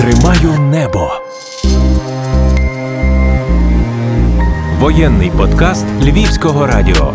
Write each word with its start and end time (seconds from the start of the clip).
Тримаю 0.00 0.60
небо. 0.60 1.10
Воєнний 4.78 5.30
подкаст 5.38 5.86
Львівського 6.02 6.66
радіо. 6.66 7.14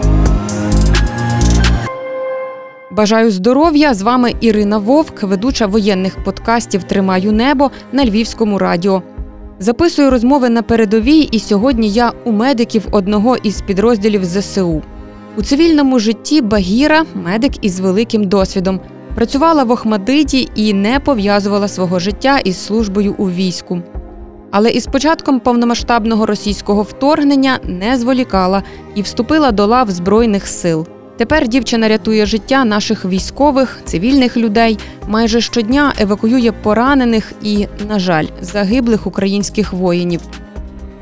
Бажаю 2.92 3.32
здоров'я! 3.32 3.94
З 3.94 4.02
вами 4.02 4.34
Ірина 4.40 4.78
Вовк, 4.78 5.24
ведуча 5.24 5.66
воєнних 5.66 6.24
подкастів 6.24 6.84
Тримаю 6.84 7.32
небо 7.32 7.72
на 7.92 8.06
Львівському 8.06 8.58
радіо. 8.58 9.04
Записую 9.60 10.10
розмови 10.10 10.50
на 10.50 10.62
передовій, 10.62 11.22
і 11.22 11.40
сьогодні 11.40 11.90
я 11.90 12.12
у 12.26 12.32
медиків 12.32 12.88
одного 12.92 13.38
із 13.38 13.62
підрозділів 13.62 14.26
ЗСУ. 14.26 14.82
У 15.38 15.42
цивільному 15.42 16.00
житті 16.00 16.42
Багіра 16.42 17.06
медик 17.14 17.66
із 17.66 17.80
великим 17.80 18.24
досвідом. 18.24 18.80
Працювала 19.16 19.64
в 19.64 19.72
Охмадиті 19.72 20.50
і 20.56 20.74
не 20.74 21.00
пов'язувала 21.00 21.68
свого 21.68 22.00
життя 22.00 22.40
із 22.40 22.66
службою 22.66 23.16
у 23.18 23.30
війську. 23.30 23.82
Але 24.52 24.70
із 24.70 24.86
початком 24.86 25.40
повномасштабного 25.40 26.26
російського 26.26 26.82
вторгнення 26.82 27.60
не 27.64 27.98
зволікала 27.98 28.64
і 28.96 29.02
вступила 29.02 29.52
до 29.52 29.66
лав 29.66 29.92
Збройних 29.92 30.48
сил. 30.48 30.88
Тепер 31.18 31.48
дівчина 31.48 31.88
рятує 31.88 32.26
життя 32.26 32.66
наших 32.66 33.06
військових, 33.06 33.80
цивільних 33.86 34.38
людей, 34.38 34.80
майже 35.08 35.42
щодня 35.42 35.94
евакуює 36.00 36.52
поранених 36.52 37.34
і, 37.44 37.68
на 37.90 38.00
жаль, 38.00 38.26
загиблих 38.42 39.08
українських 39.08 39.74
воїнів. 39.74 40.22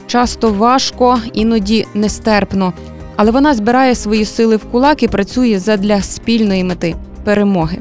Часто 0.08 0.50
важко, 0.50 1.20
іноді 1.34 1.88
нестерпно, 1.94 2.74
але 3.16 3.32
вона 3.32 3.54
збирає 3.54 3.96
свої 3.96 4.26
сили 4.26 4.56
в 4.56 4.66
кулак 4.66 5.04
і 5.04 5.08
працює 5.08 5.60
задля 5.60 6.02
спільної 6.02 6.64
мети 6.64 6.96
перемоги. 7.24 7.78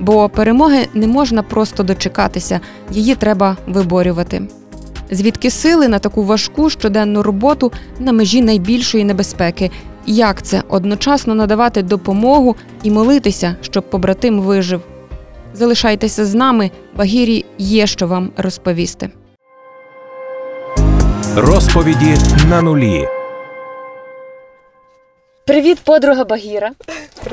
Бо 0.00 0.28
перемоги 0.28 0.86
не 0.94 1.06
можна 1.06 1.42
просто 1.42 1.82
дочекатися, 1.82 2.60
її 2.90 3.14
треба 3.14 3.56
виборювати. 3.66 4.42
Звідки 5.10 5.50
сили 5.50 5.88
на 5.88 5.98
таку 5.98 6.24
важку 6.24 6.70
щоденну 6.70 7.22
роботу 7.22 7.72
на 7.98 8.12
межі 8.12 8.42
найбільшої 8.42 9.04
небезпеки? 9.04 9.70
Як 10.06 10.42
це 10.42 10.62
одночасно 10.68 11.34
надавати 11.34 11.82
допомогу 11.82 12.56
і 12.82 12.90
молитися, 12.90 13.56
щоб 13.60 13.90
побратим 13.90 14.40
вижив? 14.40 14.80
Залишайтеся 15.54 16.24
з 16.24 16.34
нами, 16.34 16.70
Багірі 16.96 17.44
є 17.58 17.86
що 17.86 18.06
вам 18.06 18.30
розповісти. 18.36 19.10
Розповіді 21.36 22.16
на 22.50 22.62
нулі. 22.62 23.19
Привіт, 25.50 25.80
подруга 25.80 26.24
Багіра. 26.24 26.72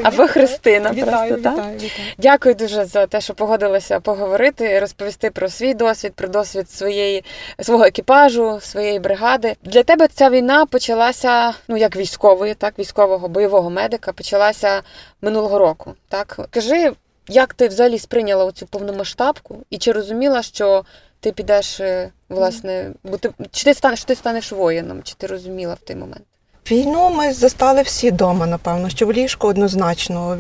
Або 0.04 0.28
Христина. 0.28 0.92
Вітаю, 0.92 1.06
просто, 1.06 1.44
так? 1.44 1.54
вітаю, 1.54 1.76
вітаю. 1.76 2.10
Дякую 2.18 2.56
дуже 2.56 2.86
за 2.86 3.06
те, 3.06 3.22
що 3.22 3.34
погодилася 3.34 4.00
поговорити, 4.00 4.80
розповісти 4.80 5.32
про 5.32 5.50
свій 5.50 5.74
досвід, 5.74 6.14
про 6.14 6.28
досвід 6.28 6.70
своєї 6.70 7.24
свого 7.60 7.84
екіпажу, 7.84 8.60
своєї 8.62 9.00
бригади. 9.00 9.56
Для 9.64 9.84
тебе 9.84 10.08
ця 10.08 10.30
війна 10.30 10.66
почалася 10.66 11.54
ну 11.68 11.78
як 11.78 11.96
військової, 11.96 12.54
так 12.54 12.80
військового 12.80 13.28
бойового 13.28 13.70
медика, 13.70 14.14
почалася 14.14 14.82
минулого 15.22 15.60
року. 15.60 15.94
Так 16.10 16.40
кажи, 16.50 16.92
як 17.28 17.54
ти 17.54 17.68
взагалі 17.68 18.00
сприйняла 18.00 18.46
оцю 18.46 18.66
повномасштабку, 18.66 19.58
і 19.70 19.78
чи 19.78 19.92
розуміла, 19.92 20.42
що 20.42 20.86
ти 21.20 21.32
підеш 21.32 21.80
е, 21.80 22.10
власне, 22.30 22.92
бути 23.04 23.30
чи 23.52 23.64
ти 23.64 23.74
станеш, 23.74 24.04
ти 24.04 24.16
станеш 24.16 24.52
воїном, 24.52 25.04
чи 25.04 25.16
ти 25.16 25.28
розуміла 25.28 25.74
в 25.74 25.80
той 25.80 25.96
момент? 25.96 26.24
Війну 26.72 27.10
ми 27.10 27.34
застали 27.34 27.82
всі 27.82 28.12
вдома, 28.12 28.46
напевно, 28.46 28.90
що 28.90 29.06
в 29.06 29.12
ліжку 29.12 29.48
однозначно. 29.48 30.38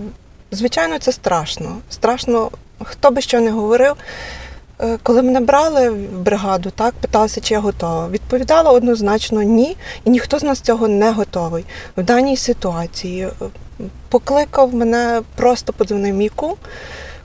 Звичайно, 0.51 0.99
це 0.99 1.11
страшно. 1.11 1.77
Страшно, 1.89 2.51
хто 2.83 3.11
би 3.11 3.21
що 3.21 3.39
не 3.39 3.51
говорив. 3.51 3.95
Е, 4.81 4.97
Коли 5.03 5.21
мене 5.21 5.39
брали 5.39 5.89
в 5.89 6.19
бригаду, 6.19 6.71
так 6.71 6.93
питалися, 6.93 7.41
чи 7.41 7.53
я 7.53 7.59
готова. 7.59 8.09
Відповідала 8.09 8.71
однозначно 8.71 9.41
ні, 9.43 9.77
і 10.05 10.09
ніхто 10.09 10.39
з 10.39 10.43
нас 10.43 10.61
цього 10.61 10.87
не 10.87 11.11
готовий 11.11 11.65
в 11.97 12.03
даній 12.03 12.37
ситуації. 12.37 13.23
Е, 13.25 13.31
Покликав 14.09 14.75
мене, 14.75 15.21
просто 15.35 15.73
подзвонив 15.73 16.15
мій 16.15 16.29
кум, 16.29 16.53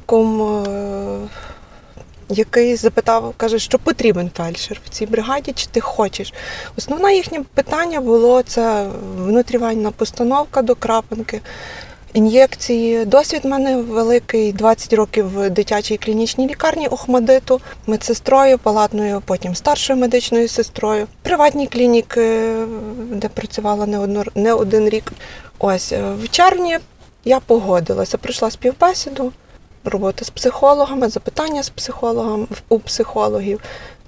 кум, 0.06 0.42
е, 0.42 1.16
який 2.28 2.76
запитав, 2.76 3.34
каже, 3.36 3.58
що 3.58 3.78
потрібен 3.78 4.30
фельдшер 4.36 4.80
в 4.84 4.88
цій 4.88 5.06
бригаді, 5.06 5.52
чи 5.52 5.66
ти 5.66 5.80
хочеш. 5.80 6.32
Основне 6.76 7.14
їхнє 7.14 7.40
питання 7.54 8.00
було 8.00 8.42
це 8.42 8.86
внутрівальна 9.16 9.90
постановка 9.90 10.62
до 10.62 10.74
крапинки, 10.74 11.40
ін'єкції. 12.12 13.04
Досвід 13.04 13.40
в 13.44 13.48
мене 13.48 13.76
великий, 13.76 14.52
20 14.52 14.92
років 14.92 15.28
в 15.28 15.50
дитячій 15.50 15.96
клінічній 15.96 16.48
лікарні 16.48 16.88
Охмадиту, 16.88 17.60
медсестрою, 17.86 18.58
палатною, 18.58 19.22
потім 19.26 19.54
старшою 19.54 19.98
медичною 19.98 20.48
сестрою, 20.48 21.06
приватні 21.22 21.66
клініки, 21.66 22.54
де 23.10 23.28
працювала 23.28 23.86
не, 23.86 23.98
одно, 23.98 24.24
не 24.34 24.52
один 24.52 24.88
рік. 24.88 25.12
Ось 25.58 25.92
в 25.92 26.28
червні 26.30 26.78
я 27.24 27.40
погодилася, 27.40 28.18
прийшла 28.18 28.50
співбесіду, 28.50 29.32
робота 29.84 30.24
з 30.24 30.30
психологами, 30.30 31.08
запитання 31.08 31.62
з 31.62 31.70
психологом 31.70 32.48
у 32.68 32.78
психологів. 32.78 33.60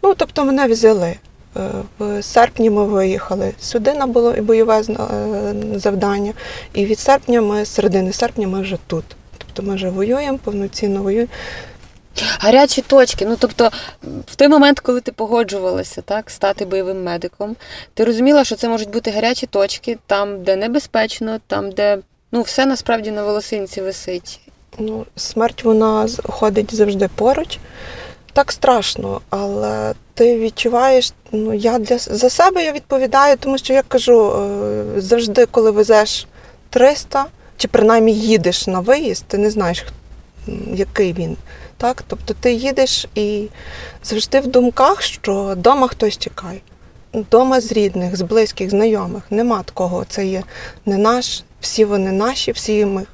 Ну, 0.02 0.14
тобто 0.14 0.44
мене 0.44 0.66
взяли. 0.66 1.16
Е, 1.56 1.70
В 1.98 2.22
серпні 2.22 2.70
ми 2.70 2.84
виїхали 2.84 3.54
сюди 3.60 3.94
на 3.94 4.06
було 4.06 4.32
бойове 4.32 4.80
е, 4.80 4.84
завдання. 5.74 6.32
І 6.74 6.86
від 6.86 6.98
серпня 6.98 7.40
ми, 7.40 7.64
з 7.64 7.68
середини 7.68 8.12
серпня, 8.12 8.48
ми 8.48 8.60
вже 8.60 8.78
тут. 8.86 9.04
Тобто 9.38 9.62
ми 9.62 9.74
вже 9.74 9.90
воюємо, 9.90 10.38
повноцінно 10.38 11.02
воюємо. 11.02 11.28
Гарячі 12.40 12.82
точки. 12.82 13.26
Ну 13.26 13.36
тобто, 13.38 13.70
в 14.26 14.36
той 14.36 14.48
момент, 14.48 14.80
коли 14.80 15.00
ти 15.00 15.12
погоджувалася 15.12 16.02
так, 16.02 16.30
стати 16.30 16.64
бойовим 16.64 17.02
медиком, 17.02 17.56
ти 17.94 18.04
розуміла, 18.04 18.44
що 18.44 18.56
це 18.56 18.68
можуть 18.68 18.90
бути 18.90 19.10
гарячі 19.10 19.46
точки, 19.46 19.98
там, 20.06 20.42
де 20.42 20.56
небезпечно, 20.56 21.40
там, 21.46 21.70
де 21.70 21.98
ну 22.32 22.42
все 22.42 22.66
насправді 22.66 23.10
на 23.10 23.24
волосинці 23.24 23.80
висить. 23.80 24.40
Ну, 24.78 25.06
смерть 25.16 25.64
вона 25.64 26.08
ходить 26.24 26.74
завжди 26.74 27.08
поруч. 27.14 27.58
Так 28.32 28.52
страшно, 28.52 29.20
але 29.30 29.94
ти 30.14 30.38
відчуваєш, 30.38 31.12
ну 31.32 31.54
я 31.54 31.78
для 31.78 31.98
за 31.98 32.30
себе 32.30 32.64
я 32.64 32.72
відповідаю, 32.72 33.36
тому 33.36 33.58
що 33.58 33.72
я 33.72 33.82
кажу, 33.82 34.32
е, 34.32 35.00
завжди, 35.00 35.46
коли 35.46 35.70
везеш 35.70 36.26
300, 36.70 37.26
чи 37.56 37.68
принаймні 37.68 38.12
їдеш 38.14 38.66
на 38.66 38.80
виїзд, 38.80 39.24
ти 39.24 39.38
не 39.38 39.50
знаєш, 39.50 39.84
який 40.74 41.12
він. 41.12 41.36
Так? 41.76 42.04
Тобто 42.06 42.34
ти 42.40 42.52
їдеш 42.52 43.06
і 43.14 43.48
завжди 44.04 44.40
в 44.40 44.46
думках, 44.46 45.02
що 45.02 45.42
вдома 45.44 45.88
хтось 45.88 46.18
чекає. 46.18 46.60
Дома 47.30 47.60
з 47.60 47.72
рідних, 47.72 48.16
з 48.16 48.22
близьких, 48.22 48.70
знайомих. 48.70 49.22
Нема 49.30 49.62
такого. 49.62 50.04
Це 50.08 50.26
є 50.26 50.42
не 50.86 50.98
наш, 50.98 51.42
всі 51.64 51.84
вони 51.84 52.12
наші, 52.12 52.52
всі 52.52 52.84
ми 52.84 53.06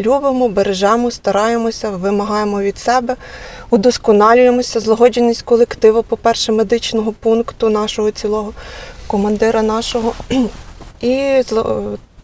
любимо, 0.00 0.48
бережемо, 0.48 1.10
стараємося, 1.10 1.90
вимагаємо 1.90 2.60
від 2.60 2.78
себе, 2.78 3.16
удосконалюємося, 3.70 4.80
злагодженість 4.80 5.42
колективу, 5.42 6.02
по-перше, 6.02 6.52
медичного 6.52 7.12
пункту 7.12 7.70
нашого 7.70 8.10
цілого, 8.10 8.52
командира 9.06 9.62
нашого. 9.62 10.12
І 11.00 11.42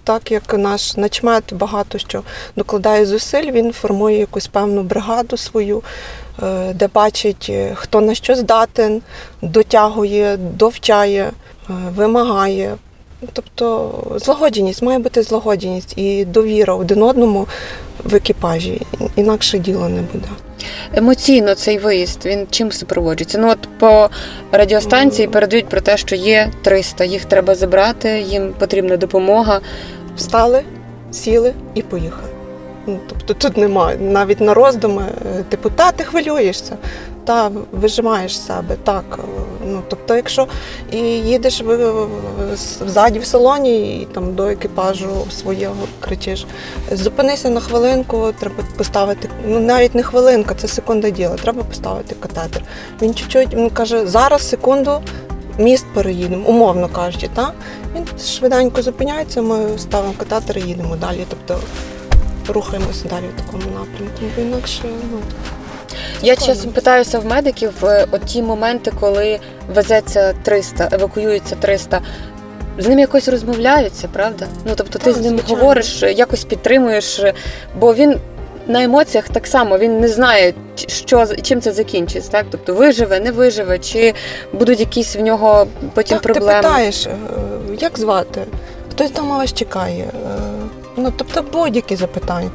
так 0.04 0.30
як 0.30 0.54
наш 0.54 0.96
начмет 0.96 1.54
багато 1.54 1.98
що 1.98 2.22
докладає 2.56 3.06
зусиль, 3.06 3.50
він 3.52 3.72
формує 3.72 4.18
якусь 4.18 4.46
певну 4.46 4.82
бригаду 4.82 5.36
свою, 5.36 5.82
е, 6.42 6.72
де 6.72 6.88
бачить, 6.88 7.46
е, 7.50 7.72
хто 7.74 8.00
на 8.00 8.14
що 8.14 8.34
здатен, 8.34 9.02
дотягує, 9.42 10.36
довчає, 10.36 11.22
е, 11.22 11.32
вимагає. 11.96 12.76
Тобто 13.32 13.90
злагодженість, 14.16 14.82
має 14.82 14.98
бути 14.98 15.22
злагодженість 15.22 15.98
і 15.98 16.24
довіра 16.24 16.74
один 16.74 17.02
одному 17.02 17.46
в 18.04 18.14
екіпажі. 18.14 18.80
Інакше 19.16 19.58
діло 19.58 19.88
не 19.88 20.02
буде. 20.12 20.28
Емоційно 20.94 21.54
цей 21.54 21.78
виїзд 21.78 22.26
він 22.26 22.46
чим 22.50 22.72
супроводжується? 22.72 23.38
Ну 23.38 23.50
от 23.50 23.58
по 23.78 24.10
радіостанції 24.52 25.28
передають 25.28 25.68
про 25.68 25.80
те, 25.80 25.96
що 25.96 26.16
є 26.16 26.50
300, 26.62 27.04
їх 27.04 27.24
треба 27.24 27.54
забрати, 27.54 28.24
їм 28.28 28.54
потрібна 28.58 28.96
допомога. 28.96 29.60
Встали, 30.16 30.62
сіли 31.10 31.52
і 31.74 31.82
поїхали. 31.82 32.33
Ну, 32.86 32.98
тобто 33.08 33.34
тут 33.34 33.56
немає 33.56 33.98
навіть 33.98 34.40
на 34.40 34.54
роздуми, 34.54 35.02
е, 35.38 35.42
типу, 35.42 35.70
та 35.70 35.92
ти 35.92 36.04
хвилюєшся, 36.04 36.76
та 37.24 37.50
вижимаєш 37.72 38.40
себе. 38.40 38.76
Так. 38.84 39.04
е, 39.18 39.22
Ну, 39.66 39.82
тобто, 39.88 40.16
якщо 40.16 40.46
і 40.92 40.98
їдеш 40.98 41.62
в, 41.62 42.06
ззаді 42.86 43.18
в 43.18 43.24
салоні 43.24 44.00
і 44.00 44.04
там 44.04 44.34
до 44.34 44.46
екіпажу 44.48 45.10
свого 45.30 45.74
кричиш, 46.00 46.46
зупинися 46.92 47.50
на 47.50 47.60
хвилинку, 47.60 48.32
треба 48.40 48.54
поставити, 48.76 49.28
ну 49.46 49.60
навіть 49.60 49.94
не 49.94 50.02
хвилинка, 50.02 50.54
це 50.54 50.68
секунда 50.68 51.10
діла, 51.10 51.34
треба 51.36 51.62
поставити 51.62 52.14
катетер. 52.20 52.62
Він 53.02 53.14
чуть-чуть 53.14 53.54
він 53.54 53.70
каже, 53.70 54.06
зараз 54.06 54.48
секунду. 54.48 55.00
Міст 55.58 55.86
переїдемо, 55.94 56.48
умовно 56.48 56.88
кажучи, 56.88 57.28
так? 57.34 57.52
Він 57.96 58.06
швиденько 58.26 58.82
зупиняється, 58.82 59.42
ми 59.42 59.78
ставимо 59.78 60.14
катетер 60.18 60.58
і 60.58 60.60
їдемо 60.60 60.96
далі. 60.96 61.24
Тобто 61.28 61.58
рухаємося 62.48 63.08
далі 63.10 63.24
в 63.36 63.40
такому 63.40 63.62
напрямку. 63.64 64.20
Бо 64.36 64.42
інакше 64.42 64.82
ну, 65.12 65.18
Я 66.22 66.36
чесно 66.36 66.72
питаюся 66.72 67.18
в 67.18 67.26
медиків, 67.26 67.72
е, 67.84 68.06
от 68.10 68.24
ті 68.24 68.42
моменти, 68.42 68.92
коли 69.00 69.38
везеться 69.74 70.34
300, 70.42 70.88
евакуюється 70.92 71.56
300, 71.56 72.00
з 72.78 72.86
ним 72.88 72.98
якось 72.98 73.28
розмовляються, 73.28 74.08
правда? 74.12 74.46
Ну 74.66 74.72
тобто 74.76 74.98
ти 74.98 75.04
Так, 75.04 75.14
з 75.14 75.20
ним 75.20 75.38
звичайно. 75.38 75.60
говориш, 75.62 76.02
е, 76.02 76.12
якось 76.12 76.44
підтримуєш, 76.44 77.18
е, 77.18 77.32
бо 77.80 77.94
він. 77.94 78.16
На 78.66 78.82
емоціях 78.82 79.28
так 79.28 79.46
само 79.46 79.78
він 79.78 80.00
не 80.00 80.08
знає, 80.08 80.54
що 80.86 81.26
чим 81.42 81.60
це 81.60 81.72
закінчиться, 81.72 82.30
так 82.30 82.46
тобто 82.50 82.74
виживе, 82.74 83.20
не 83.20 83.32
виживе, 83.32 83.78
чи 83.78 84.14
будуть 84.52 84.80
якісь 84.80 85.16
в 85.16 85.20
нього 85.20 85.66
потім 85.94 86.18
Так, 86.18 86.22
проблеми. 86.22 86.62
Ти 86.62 86.68
питаєш, 86.68 87.06
як 87.80 87.98
звати? 87.98 88.42
Хтось 88.90 89.12
дома 89.12 89.38
вас 89.38 89.52
чекає. 89.54 90.04
Ну, 90.96 91.12
тобто 91.16 91.42
будь-які 91.52 91.96
запитання. 91.96 92.50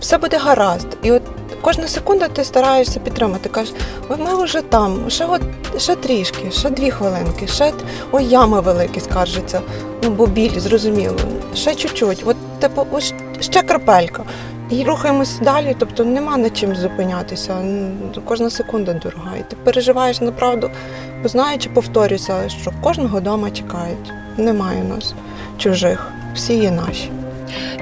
Все 0.00 0.18
буде 0.18 0.38
гаразд. 0.38 0.86
І 1.02 1.12
от 1.12 1.22
кожна 1.60 1.88
секунда 1.88 2.28
ти 2.28 2.44
стараєшся 2.44 3.00
підтримати. 3.00 3.48
Кажеш, 3.48 3.74
ми 4.18 4.44
вже 4.44 4.60
там, 4.60 5.10
ще 5.10 5.24
от 5.24 5.42
ще 5.78 5.96
трішки, 5.96 6.50
ще 6.50 6.70
дві 6.70 6.90
хвилинки, 6.90 7.46
ще 7.46 7.72
ой, 8.12 8.24
ями 8.24 8.60
великі 8.60 9.00
скаржаться. 9.00 9.60
Ну, 10.02 10.10
бо 10.10 10.26
біль, 10.26 10.58
зрозуміло. 10.58 11.16
Ще 11.54 11.74
чуть-чуть. 11.74 12.22
От, 12.26 12.36
типу, 12.60 12.86
ось 12.92 13.14
ще 13.40 13.62
крапелька. 13.62 14.24
І 14.70 14.84
рухаємось 14.84 15.38
далі, 15.38 15.76
тобто 15.78 16.04
нема 16.04 16.36
над 16.36 16.56
чим 16.56 16.76
зупинятися. 16.76 17.56
Кожна 18.24 18.50
секунда 18.50 18.92
дорога. 18.92 19.36
І 19.36 19.50
ти 19.50 19.56
переживаєш 19.64 20.20
направду, 20.20 20.70
бо 21.22 21.28
знаючи, 21.28 21.68
повторюся, 21.68 22.48
що 22.48 22.72
кожного 22.82 23.18
вдома 23.18 23.50
чекають. 23.50 24.12
Немає 24.36 24.82
у 24.82 24.88
нас 24.88 25.14
чужих, 25.58 26.12
всі 26.34 26.54
є 26.54 26.70
наші. 26.70 27.10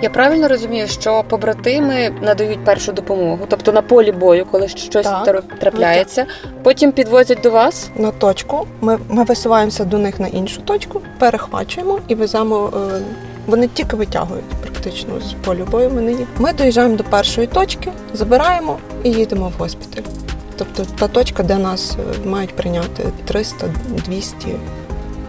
Я 0.03 0.11
правильно 0.11 0.49
розумію, 0.49 0.89
що 0.89 1.25
побратими 1.29 2.11
надають 2.23 2.65
першу 2.65 2.93
допомогу, 2.93 3.39
тобто 3.49 3.73
на 3.73 3.83
полі 3.83 4.13
бою, 4.13 4.47
коли 4.51 4.69
щось 4.69 5.07
Так. 5.07 5.45
трапляється, 5.61 6.27
потім 6.63 6.93
підвозять 6.93 7.41
до 7.43 7.51
вас. 7.51 7.91
На 7.97 8.11
точку 8.11 8.67
ми, 8.81 8.99
ми 9.09 9.25
висуваємося 9.25 9.85
до 9.85 9.99
них 9.99 10.21
на 10.21 10.27
іншу 10.27 10.61
точку, 10.63 11.01
перехвачуємо 11.19 11.99
і 12.09 12.15
веземо. 12.15 12.73
е, 12.97 13.01
Вони 13.47 13.69
тільки 13.69 13.97
витягують 13.97 14.45
практично 14.45 15.21
з 15.21 15.33
полю 15.47 15.67
бою. 15.71 15.89
Вони 15.91 16.13
їх. 16.13 16.27
Ми 16.39 16.53
доїжджаємо 16.53 16.97
до 16.97 17.05
першої 17.05 17.47
точки, 17.47 17.91
забираємо 18.15 18.77
і 19.05 19.11
їдемо 19.11 19.53
в 19.59 19.61
госпіталь. 19.63 20.03
Тобто 20.57 20.83
та 20.99 21.09
точка, 21.09 21.43
де 21.43 21.57
нас 21.57 21.97
е, 22.25 22.29
мають 22.29 22.57
прийняти 22.57 23.03
300, 23.25 23.67
200, 24.07 24.47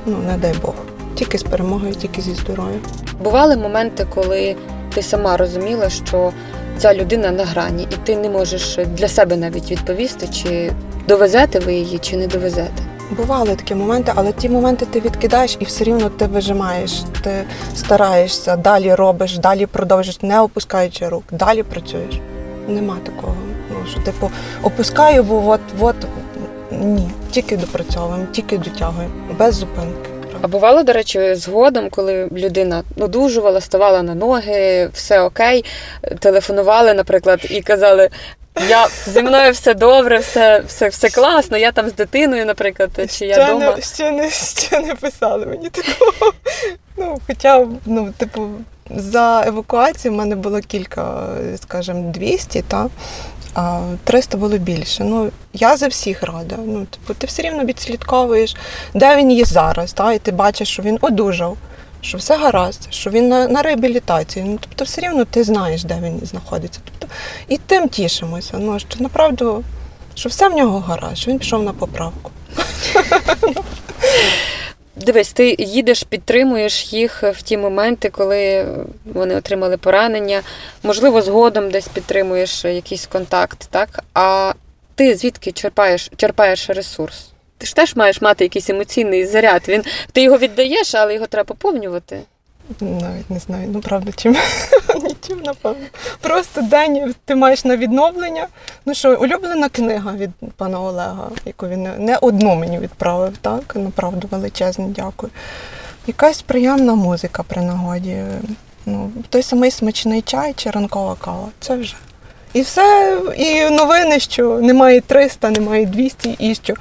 ну 0.05 0.17
не 0.27 0.37
дай 0.37 0.53
Бог. 0.61 0.73
Тільки 1.15 1.37
з 1.37 1.43
перемогою, 1.43 1.95
тільки 1.95 2.21
зі 2.21 2.33
здоров'ям. 2.33 2.79
Бували 3.23 3.57
моменти, 3.57 4.07
коли 4.15 4.55
ти 4.95 5.01
сама 5.01 5.37
розуміла, 5.37 5.89
що 5.89 6.31
ця 6.77 6.93
людина 6.93 7.31
на 7.31 7.45
грані, 7.45 7.87
і 7.91 7.95
ти 8.03 8.15
не 8.15 8.29
можеш 8.29 8.79
для 8.97 9.07
себе 9.07 9.37
навіть 9.37 9.71
відповісти, 9.71 10.27
чи 10.27 10.71
довезете 11.07 11.59
ви 11.59 11.73
її, 11.73 11.99
чи 11.99 12.17
не 12.17 12.27
довезете. 12.27 12.83
Бували 13.17 13.55
такі 13.55 13.75
моменти, 13.75 14.11
але 14.15 14.31
ті 14.31 14.49
моменти 14.49 14.85
ти 14.85 14.99
відкидаєш 14.99 15.57
і 15.59 15.65
все 15.65 15.83
рівно 15.83 16.09
ти 16.09 16.25
вижимаєш, 16.25 17.03
ти 17.23 17.43
стараєшся, 17.75 18.55
далі 18.55 18.95
робиш, 18.95 19.37
далі 19.37 19.65
продовжуєш, 19.65 20.21
не 20.21 20.41
опускаючи 20.41 21.09
рук, 21.09 21.23
далі 21.31 21.63
працюєш. 21.63 22.19
Нема 22.67 22.97
такого. 23.03 23.35
Ну 23.71 23.75
що 23.91 23.99
типу 24.01 24.31
опускаю, 24.63 25.23
бо 25.23 25.49
от 25.49 25.61
от 25.79 25.95
ні, 26.71 27.09
тільки 27.31 27.57
допрацьовуємо, 27.57 28.25
тільки 28.31 28.57
дотягуємо, 28.57 29.13
без 29.39 29.55
зупинки. 29.55 30.09
А 30.41 30.47
бувало, 30.47 30.83
до 30.83 30.93
речі, 30.93 31.35
згодом, 31.35 31.89
коли 31.89 32.29
людина 32.31 32.83
одужувала, 32.97 33.61
ставала 33.61 34.01
на 34.01 34.15
ноги, 34.15 34.89
все 34.93 35.21
окей, 35.21 35.65
телефонували, 36.19 36.93
наприклад, 36.93 37.39
і 37.49 37.61
казали. 37.61 38.09
Я 38.69 38.87
зі 39.07 39.21
мною 39.21 39.51
все 39.51 39.73
добре, 39.73 40.17
все, 40.17 40.63
все, 40.67 40.87
все 40.87 41.09
класно. 41.09 41.57
Я 41.57 41.71
там 41.71 41.89
з 41.89 41.93
дитиною, 41.93 42.45
наприклад, 42.45 42.89
чи 43.09 43.25
я 43.25 43.33
ще, 43.33 43.45
вдома. 43.45 43.75
не, 43.75 43.81
ще, 43.81 44.11
не, 44.11 44.29
ще 44.29 44.79
не 44.79 44.95
писали 44.95 45.45
мені 45.45 45.69
такого. 45.69 46.33
Ну, 46.97 47.19
хоча, 47.27 47.67
ну, 47.85 48.13
типу, 48.17 48.49
за 48.95 49.43
евакуацію 49.47 50.13
в 50.13 50.15
мене 50.15 50.35
було 50.35 50.59
кілька, 50.59 51.27
скажімо, 51.61 52.11
200, 52.11 52.61
та, 52.61 52.87
а 53.59 53.81
300 54.03 54.37
було 54.37 54.57
більше. 54.57 55.03
Ну, 55.03 55.31
я 55.53 55.77
за 55.77 55.87
всіх 55.87 56.23
рада. 56.23 56.55
Ну, 56.65 56.85
типу, 56.85 57.13
ти 57.13 57.27
все 57.27 57.41
рівно 57.41 57.63
відслідковуєш, 57.63 58.55
де 58.93 59.17
він 59.17 59.31
є 59.31 59.45
зараз, 59.45 59.93
та, 59.93 60.13
і 60.13 60.19
ти 60.19 60.31
бачиш, 60.31 60.69
що 60.69 60.83
він 60.83 60.97
одужав, 61.01 61.57
що 62.01 62.17
все 62.17 62.37
гаразд, 62.37 62.87
що 62.89 63.09
він 63.09 63.29
на, 63.29 63.47
на 63.47 63.61
реабілітації. 63.61 64.45
Ну, 64.45 64.57
тобто, 64.61 64.85
все 64.85 65.01
рівно 65.01 65.25
ти 65.25 65.43
знаєш, 65.43 65.83
де 65.83 65.99
він 66.03 66.19
знаходиться. 66.23 66.79
Тобто, 66.85 67.15
і 67.47 67.57
тим 67.57 67.89
тішимося. 67.89 68.57
Ну, 68.57 68.79
що 68.79 68.99
направду, 68.99 69.63
що 70.15 70.29
все 70.29 70.49
в 70.49 70.53
нього 70.53 70.79
гаразд, 70.79 71.17
що 71.17 71.31
він 71.31 71.39
пішов 71.39 71.63
на 71.63 71.73
поправку. 71.73 72.31
Дивись, 75.05 75.33
ти 75.33 75.55
їдеш, 75.59 76.03
підтримуєш 76.03 76.93
їх 76.93 77.23
в 77.23 77.41
ті 77.41 77.57
моменти, 77.57 78.09
коли 78.09 78.67
вони 79.05 79.35
отримали 79.35 79.77
поранення. 79.77 80.41
Можливо, 80.83 81.21
згодом 81.21 81.71
десь 81.71 81.87
підтримуєш 81.87 82.65
якийсь 82.65 83.05
контакт, 83.05 83.67
так? 83.71 84.03
А 84.13 84.53
ти 84.95 85.15
звідки 85.15 85.51
черпаєш, 85.51 86.11
черпаєш 86.15 86.69
ресурс? 86.69 87.29
Ти 87.57 87.67
ж 87.67 87.75
теж 87.75 87.95
маєш 87.95 88.21
мати 88.21 88.43
якийсь 88.45 88.69
емоційний 88.69 89.25
заряд. 89.25 89.61
Він, 89.67 89.83
ти 90.11 90.21
його 90.21 90.37
віддаєш, 90.37 90.95
але 90.95 91.13
його 91.13 91.27
треба 91.27 91.47
поповнювати. 91.47 92.19
Навіть 92.81 93.29
не 93.29 93.39
знаю, 93.39 93.69
ну 93.73 93.79
правда, 93.81 94.11
чим 94.15 94.33
нічим, 95.03 95.41
напевно. 95.45 95.85
Просто 96.21 96.61
день 96.61 97.15
ти 97.25 97.35
маєш 97.35 97.65
на 97.65 97.77
відновлення. 97.77 98.47
Ну 98.85 98.93
що, 98.93 99.19
улюблена 99.21 99.69
книга 99.69 100.11
від 100.13 100.29
пана 100.55 100.79
Олега, 100.81 101.29
яку 101.45 101.67
він 101.67 101.83
не- 102.05 102.17
одну 102.17 102.55
мені 102.55 102.79
відправив, 102.79 103.37
так? 103.37 103.75
Направду 103.75 104.27
величезне 104.31 104.85
дякую. 104.87 105.31
Якась 106.07 106.41
приємна 106.41 106.95
музика 106.95 107.43
при 107.43 107.61
нагоді. 107.61 108.23
Ну, 108.85 109.11
той 109.29 109.43
самий 109.43 109.71
смачний 109.71 110.21
чай 110.21 110.53
чи 110.53 110.69
ранкова 110.69 111.15
кава. 111.15 111.47
Це 111.59 111.75
вже. 111.75 111.95
І 112.53 112.61
все, 112.61 113.17
і 113.37 113.69
новини, 113.69 114.19
що 114.19 114.59
немає 114.61 115.01
300, 115.01 115.49
немає 115.49 115.85
200, 115.85 116.35
і 116.39 116.55
що 116.55 116.73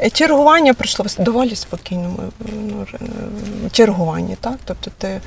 Е, 0.00 0.10
чергування 0.10 0.74
пройшло 0.74 1.06
доволі 1.18 1.56
спокійному 1.56 2.18
ну, 2.40 2.86
е, 2.94 2.98
чергуванні, 3.72 4.36
так? 4.40 4.54
Тобто 4.64 4.90
ти 4.98 5.20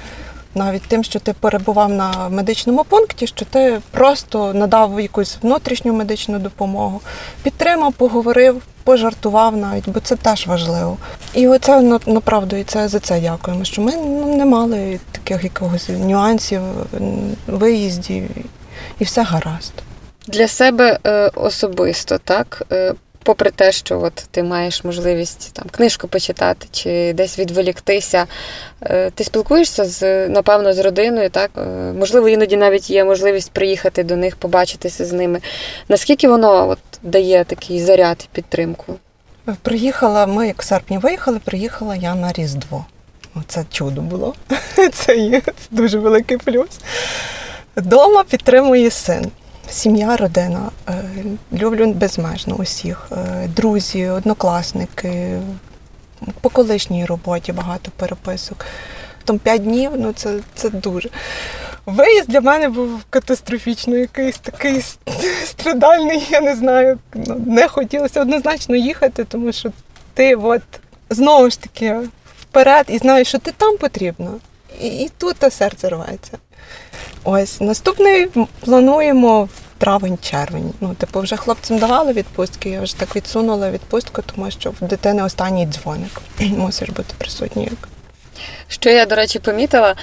навіть 0.55 0.81
тим, 0.81 1.03
що 1.03 1.19
ти 1.19 1.33
перебував 1.33 1.89
на 1.89 2.29
медичному 2.29 2.83
пункті, 2.83 3.27
що 3.27 3.45
ти 3.45 3.81
просто 3.91 4.53
надав 4.53 5.01
якусь 5.01 5.37
внутрішню 5.41 5.93
медичну 5.93 6.39
допомогу, 6.39 7.01
підтримав, 7.43 7.93
поговорив, 7.93 8.61
пожартував 8.83 9.57
навіть, 9.57 9.89
бо 9.89 9.99
це 9.99 10.15
теж 10.15 10.47
важливо. 10.47 10.97
І 11.33 11.47
оце 11.47 11.81
на- 11.81 11.99
направду, 12.05 12.55
і 12.55 12.63
це 12.63 12.87
за 12.87 12.99
це 12.99 13.19
дякуємо, 13.19 13.63
що 13.63 13.81
ми 13.81 13.91
ну, 13.95 14.35
не 14.37 14.45
мали 14.45 14.99
таких 15.11 15.43
якогось 15.43 15.89
нюансів, 15.89 16.61
виїздів, 17.47 18.29
і 18.99 19.03
все 19.03 19.23
гаразд. 19.23 19.73
Для 20.27 20.47
себе 20.47 20.99
е, 21.07 21.31
особисто, 21.35 22.17
так? 22.17 22.63
Е, 22.71 22.93
попри 23.23 23.51
те, 23.51 23.71
що 23.71 24.01
от 24.01 24.13
ти 24.31 24.43
маєш 24.43 24.83
можливість 24.83 25.53
там 25.53 25.65
книжку 25.71 26.07
почитати 26.07 26.67
чи 26.71 27.13
десь 27.13 27.39
відволіктися, 27.39 28.25
е, 28.81 29.09
ти 29.09 29.23
спілкуєшся 29.23 29.85
з 29.85 30.27
напевно 30.27 30.73
з 30.73 30.79
родиною, 30.79 31.29
так? 31.29 31.51
Можливо, 31.99 32.29
іноді 32.29 32.57
навіть 32.57 32.89
є 32.89 33.03
можливість 33.03 33.51
приїхати 33.51 34.03
до 34.03 34.15
них, 34.15 34.35
побачитися 34.35 35.05
з 35.05 35.13
ними. 35.13 35.39
Наскільки 35.89 36.27
воно 36.27 36.69
от 36.69 36.79
дає 37.03 37.43
такий 37.43 37.79
заряд 37.79 38.17
і 38.31 38.35
підтримку? 38.35 38.95
Приїхала, 39.61 40.25
ми 40.25 40.47
як 40.47 40.61
в 40.61 40.65
серпні 40.65 40.97
виїхали, 40.97 41.39
приїхала 41.39 41.95
я 41.95 42.15
на 42.15 42.33
Різдво. 42.33 42.85
Це 43.47 43.65
чудо 43.71 44.01
було. 44.01 44.33
Це 44.93 45.17
є 45.17 45.41
це 45.41 45.51
дуже 45.71 45.99
великий 45.99 46.37
плюс. 46.37 46.69
Дома 47.75 48.23
підтримує 48.23 48.91
син. 48.91 49.31
Сім'я, 49.69 50.17
родина. 50.17 50.71
Е, 50.89 50.93
Люблю 51.53 51.93
безмежно 51.93 52.55
усіх. 52.55 53.07
Е, 53.11 53.47
Друзі, 53.55 54.07
однокласники, 54.07 55.39
по 56.41 56.49
колишній 56.49 57.05
роботі 57.05 57.51
багато 57.51 57.91
переписок. 57.97 58.65
Там 59.25 59.39
п'ять 59.39 59.63
днів, 59.63 59.91
ну 59.97 60.13
це, 60.13 60.39
це 60.55 60.69
дуже. 60.69 61.09
Виїзд 61.85 62.27
для 62.27 62.41
мене 62.41 62.69
був 62.69 63.03
катастрофічно, 63.09 63.95
якийсь 63.97 64.37
такий 64.37 64.83
страдальний, 65.45 66.27
я 66.29 66.41
не 66.41 66.55
знаю. 66.55 66.99
Ну, 67.13 67.41
Не 67.47 67.67
хотілося 67.67 68.21
однозначно 68.21 68.75
їхати, 68.75 69.23
тому 69.23 69.51
що 69.51 69.71
ти 70.13 70.35
от 70.35 70.61
знову 71.09 71.49
ж 71.49 71.61
таки 71.61 71.95
вперед 72.41 72.85
і 72.89 72.97
знаєш, 72.97 73.27
що 73.27 73.37
ти 73.39 73.51
там 73.51 73.77
потрібно. 73.77 74.33
І, 74.81 74.87
і 74.87 75.11
тут 75.17 75.53
серце 75.53 75.89
рветься. 75.89 76.37
Ось 77.27 77.61
наступний 77.61 78.27
плануємо 78.59 79.43
в 79.43 79.49
травень-червень. 79.77 80.73
Ну, 80.81 80.93
типу, 80.93 81.19
вже 81.19 81.35
хлопцям 81.35 81.79
давали 81.79 82.13
відпустки, 82.13 82.69
я 82.69 82.81
вже 82.81 82.97
так 82.97 83.15
відсунула 83.15 83.71
відпустку, 83.71 84.21
тому 84.35 84.51
що 84.51 84.71
в 84.71 84.87
дитини 84.87 85.23
останній 85.23 85.65
дзвоник. 85.65 86.21
Мусиш 86.39 86.89
бути 86.89 87.13
присутній. 87.17 87.71
Що 88.67 88.89
я, 88.89 89.05
до 89.05 89.15
речі, 89.15 89.39
помітила, 89.39 89.95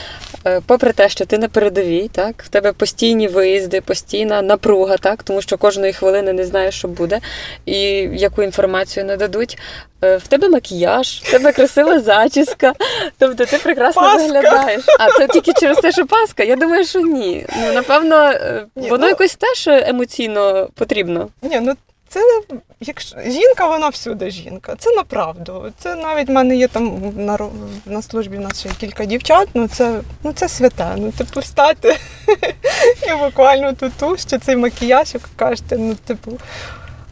е, 0.47 0.61
попри 0.67 0.93
те, 0.93 1.09
що 1.09 1.25
ти 1.25 1.39
на 1.39 1.49
передовій, 1.49 2.09
так, 2.13 2.43
в 2.43 2.49
тебе 2.49 2.73
постійні 2.73 3.29
виїзди, 3.29 3.81
постійна 3.81 4.43
напруга, 4.43 4.97
так, 4.97 5.23
тому 5.23 5.43
що 5.43 5.59
кожної 5.59 5.93
хвилини 5.93 6.33
не 6.33 6.45
знаєш, 6.45 6.75
що 6.75 6.89
буде, 6.89 7.21
і 7.67 7.79
яку 8.13 8.43
інформацію 8.43 9.07
нададуть. 9.07 9.59
Е, 10.05 10.17
В 10.17 10.27
тебе 10.27 10.49
макіяж, 10.49 11.21
в 11.25 11.31
тебе 11.31 11.53
красива 11.53 12.01
зачіска. 12.01 12.73
Тобто 13.19 13.45
ти 13.47 13.59
прекрасно 13.59 14.03
Паска. 14.03 14.23
виглядаєш. 14.23 14.85
А 14.99 15.11
це 15.19 15.29
тільки 15.29 15.53
через 15.53 15.79
те, 15.79 15.93
що 15.93 16.07
паска? 16.07 16.43
Я 16.43 16.57
думаю, 16.57 16.85
що 16.85 17.01
ні. 17.01 17.47
Ну, 17.61 17.73
напевно, 17.73 18.17
е, 18.31 18.67
Ні, 18.77 18.89
воно 18.89 19.03
ну- 19.03 19.09
якось 19.09 19.35
теж 19.35 19.69
емоційно 19.89 20.69
потрібно. 20.75 21.29
Ні, 21.43 21.61
ну 21.61 21.75
це 22.13 22.43
якщо 22.81 23.17
жінка, 23.27 23.69
вона 23.69 23.89
всюди 23.89 24.31
жінка. 24.31 24.75
Це 24.79 24.91
направду. 24.97 25.73
Це 25.79 25.95
навіть 25.95 26.29
в 26.29 26.33
мене 26.33 26.57
є 26.57 26.69
там 26.69 27.13
на, 27.17 27.39
на 27.87 28.03
службі 28.03 28.37
в 28.37 28.41
нас 28.41 28.61
ще 28.61 28.69
кілька 28.81 29.05
дівчат. 29.05 29.49
Ну 29.55 29.69
це 29.69 30.01
ну 30.23 30.33
це 30.33 30.49
святе. 30.49 30.95
Ну 30.97 31.13
типу 31.13 31.41
встати 31.41 31.97
і 33.09 33.25
буквально 33.25 33.73
тут 33.73 34.21
що 34.21 34.39
цей 34.39 34.57
макіяж, 34.57 35.15
як 35.15 35.23
кажете, 35.37 35.77
ну 35.79 35.95
типу, 35.95 36.39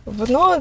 воно. 0.05 0.61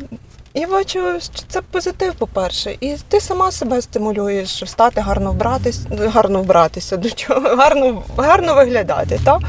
Я 0.53 0.67
бачу, 0.67 1.00
що 1.19 1.43
це 1.48 1.62
позитив, 1.62 2.15
по-перше, 2.15 2.77
і 2.79 2.96
ти 3.08 3.22
сама 3.22 3.51
себе 3.51 3.81
стимулюєш 3.81 4.63
встати, 4.63 5.01
гарно 5.01 5.31
вбратись, 5.31 5.79
гарно 5.91 6.41
вбратися 6.41 6.98
до 6.98 7.10
чого, 7.10 7.39
гарно, 7.55 8.03
гарно 8.17 8.55
виглядати. 8.55 9.19
Та? 9.25 9.39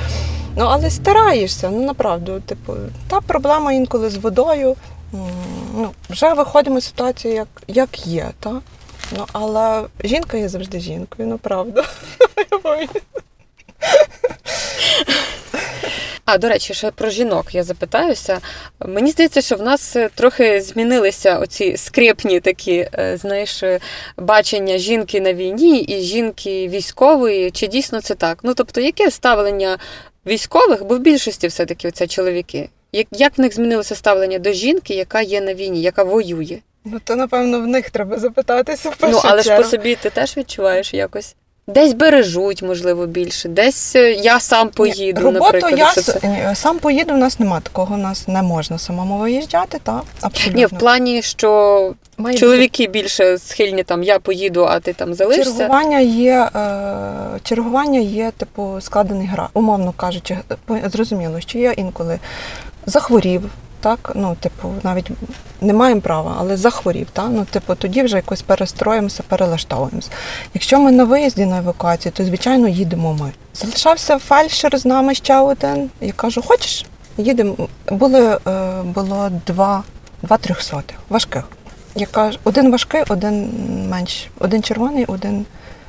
Ну, 0.57 0.65
але 0.65 0.91
стараєшся, 0.91 1.71
ну 1.71 1.85
направду, 1.85 2.41
типу, 2.41 2.75
та 3.09 3.21
проблема 3.21 3.73
інколи 3.73 4.11
з 4.11 4.17
водою. 4.17 4.77
Ну, 5.77 5.91
вже 6.11 6.33
виходимо 6.33 6.81
з 6.81 6.85
ситуації, 6.85 7.35
як, 7.35 7.49
як 7.69 8.07
є, 8.07 8.31
та? 8.41 8.51
Ну, 9.17 9.27
але 9.33 9.83
жінка 10.05 10.37
є 10.37 10.49
завжди 10.49 10.81
жінкою, 10.81 11.29
ну 11.29 11.39
правда. 11.39 11.85
А, 16.33 16.39
до 16.39 16.49
речі, 16.49 16.75
ще 16.75 16.91
про 16.91 17.11
жінок 17.11 17.55
я 17.55 17.63
запитаюся. 17.63 18.41
Мені 18.87 19.11
здається, 19.11 19.41
що 19.41 19.57
в 19.57 19.63
нас 19.63 19.97
е, 19.97 20.09
трохи 20.15 20.61
змінилися 20.61 21.39
оці 21.39 21.77
скрепні 21.77 22.41
такі, 22.41 22.89
е, 22.95 23.17
знаєш, 23.17 23.63
е, 23.63 23.81
бачення 24.17 24.79
жінки 24.79 25.21
на 25.21 25.33
війні 25.33 25.81
і 25.81 26.01
жінки 26.01 26.69
військової. 26.69 27.51
Чи 27.51 27.67
дійсно 27.67 28.01
це 28.01 28.15
так? 28.15 28.39
Ну 28.43 28.55
тобто, 28.55 28.81
яке 28.81 29.11
ставлення 29.11 29.79
військових, 30.27 30.85
бо 30.85 30.97
в 30.97 30.99
більшості 30.99 31.47
все-таки 31.47 31.91
це 31.91 32.07
чоловіки. 32.07 32.69
Як, 32.93 33.07
як 33.11 33.39
в 33.39 33.41
них 33.41 33.55
змінилося 33.55 33.95
ставлення 33.95 34.39
до 34.39 34.53
жінки, 34.53 34.95
яка 34.95 35.21
є 35.21 35.41
на 35.41 35.55
війні, 35.55 35.83
яка 35.83 36.03
воює? 36.03 36.59
Ну, 36.85 36.99
то, 37.05 37.17
напевно, 37.17 37.61
в 37.61 37.67
них 37.67 37.91
треба 37.91 38.19
запитатися 38.19 38.91
в 38.91 38.97
першу 38.97 39.17
ну, 39.17 39.23
але 39.25 39.43
ж 39.43 39.57
по 39.57 39.65
собі 39.65 39.95
ти 40.03 40.11
теж 40.11 40.37
відчуваєш 40.37 40.95
якось. 40.95 41.35
Десь 41.67 41.93
бережуть, 41.93 42.63
можливо, 42.63 43.07
більше, 43.07 43.49
десь 43.49 43.97
е, 43.97 44.13
я 44.13 44.41
сам 44.41 44.69
поїду, 44.69 45.21
Роботу 45.21 45.45
наприклад. 45.45 45.79
я 45.79 45.93
с- 45.93 46.05
це... 46.05 46.29
ні, 46.29 46.55
сам 46.55 46.79
поїду, 46.79 47.15
у 47.15 47.17
нас 47.17 47.39
нема 47.39 47.61
такого, 47.61 47.95
у 47.95 47.99
нас 47.99 48.29
не 48.29 48.43
можна 48.43 48.79
самому 48.79 49.19
виїжджати, 49.19 49.79
так? 49.83 50.03
Абсолютно. 50.21 50.59
Ні, 50.61 50.67
в 50.67 50.71
плані, 50.71 51.23
що 51.23 51.95
Має 52.21 52.37
чоловіки 52.37 52.87
більше 52.87 53.39
схильні 53.39 53.83
там 53.83 54.03
я 54.03 54.19
поїду, 54.19 54.65
а 54.65 54.81
ти 54.81 54.93
там 54.93 55.15
залишишся. 55.15 55.53
Чергування 55.53 55.99
є, 56.01 56.51
е, 56.55 57.39
чергування 57.43 58.01
є, 58.01 58.31
типу, 58.37 58.77
складений 58.81 59.27
гра, 59.27 59.49
умовно 59.55 59.93
кажучи, 59.93 60.39
зрозуміло, 60.85 61.41
що 61.41 61.59
я 61.59 61.73
інколи 61.73 62.19
захворів, 62.87 63.51
так, 63.81 64.13
ну, 64.15 64.37
типу, 64.41 64.73
навіть 64.83 65.11
не 65.61 65.73
маємо 65.73 66.01
права, 66.01 66.37
але 66.39 66.57
захворів, 66.57 67.07
так? 67.13 67.29
Ну, 67.31 67.47
типу, 67.51 67.75
тоді 67.75 68.03
вже 68.03 68.17
якось 68.17 68.43
перестроїмося, 68.43 69.23
перелаштовуємося. 69.29 70.11
Якщо 70.55 70.81
ми 70.81 70.93
на 70.93 71.05
виїзді 71.05 71.47
на 71.47 71.59
евакуацію, 71.59 72.13
то 72.13 72.25
звичайно 72.25 72.69
їдемо 72.69 73.13
ми. 73.13 73.33
Залишався 73.55 74.19
фельдшер 74.19 74.79
з 74.79 74.85
нами 74.85 75.15
ще 75.15 75.39
один. 75.39 75.91
Я 76.01 76.13
кажу, 76.13 76.43
хочеш? 76.43 76.87
Їдемо. 77.17 77.69
Були, 77.91 78.39
е, 78.47 78.83
було 78.83 79.31
два, 79.47 79.83
два 80.23 80.37
трьохсотих, 80.37 80.97
важких. 81.09 81.45
Я 81.95 82.07
кажу, 82.07 82.39
один 82.45 82.71
важкий, 82.71 83.03
один 83.09 83.51
менш, 83.89 84.29
один 84.39 84.63
червоний, 84.63 85.05
один 85.05 85.47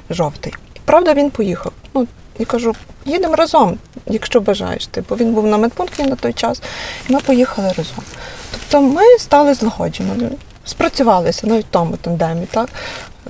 жовтий. 0.09 0.53
Правда, 0.85 1.13
він 1.13 1.29
поїхав. 1.29 1.71
Ну, 1.93 2.07
я 2.39 2.45
кажу, 2.45 2.75
їдемо 3.05 3.35
разом, 3.35 3.77
якщо 4.07 4.41
бажаєш. 4.41 4.87
Типу, 4.87 5.15
він 5.15 5.33
був 5.33 5.47
на 5.47 5.57
медпункті 5.57 6.03
на 6.03 6.15
той 6.15 6.33
час, 6.33 6.61
і 7.09 7.13
ми 7.13 7.19
поїхали 7.19 7.67
разом. 7.67 8.03
Тобто 8.51 8.81
ми 8.81 9.17
стали 9.19 9.53
злагоджено, 9.53 10.29
спрацювалися 10.65 11.47
навіть 11.47 11.65
в 11.65 11.69
тому 11.69 11.97
тандемі. 11.97 12.47
Так? 12.51 12.69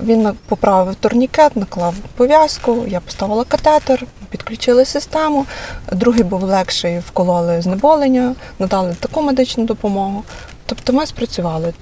Він 0.02 0.32
поправив 0.48 0.94
турнікет, 0.94 1.56
наклав 1.56 1.94
пов'язку, 2.16 2.84
я 2.88 3.00
поставила 3.00 3.44
катетер, 3.44 4.06
підключили 4.30 4.84
систему. 4.84 5.46
Другий 5.92 6.22
був 6.22 6.42
легший, 6.42 6.98
вкололи 6.98 7.62
знеболення, 7.62 8.34
надали 8.58 8.96
таку 9.00 9.22
медичну 9.22 9.64
допомогу. 9.64 10.24
Тобто 10.74 10.92
ми 10.92 11.06
спрацювали. 11.06 11.72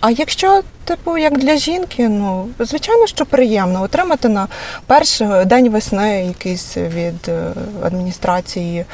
А 0.00 0.10
якщо, 0.10 0.62
типу, 0.84 1.18
як 1.18 1.38
для 1.38 1.56
жінки, 1.56 2.08
ну 2.08 2.48
звичайно, 2.58 3.06
що 3.06 3.26
приємно 3.26 3.82
отримати 3.82 4.28
на 4.28 4.48
перший 4.86 5.44
день 5.44 5.68
весни 5.68 6.26
якийсь 6.26 6.76
від 6.76 7.28
е, 7.28 7.52
адміністрації 7.82 8.84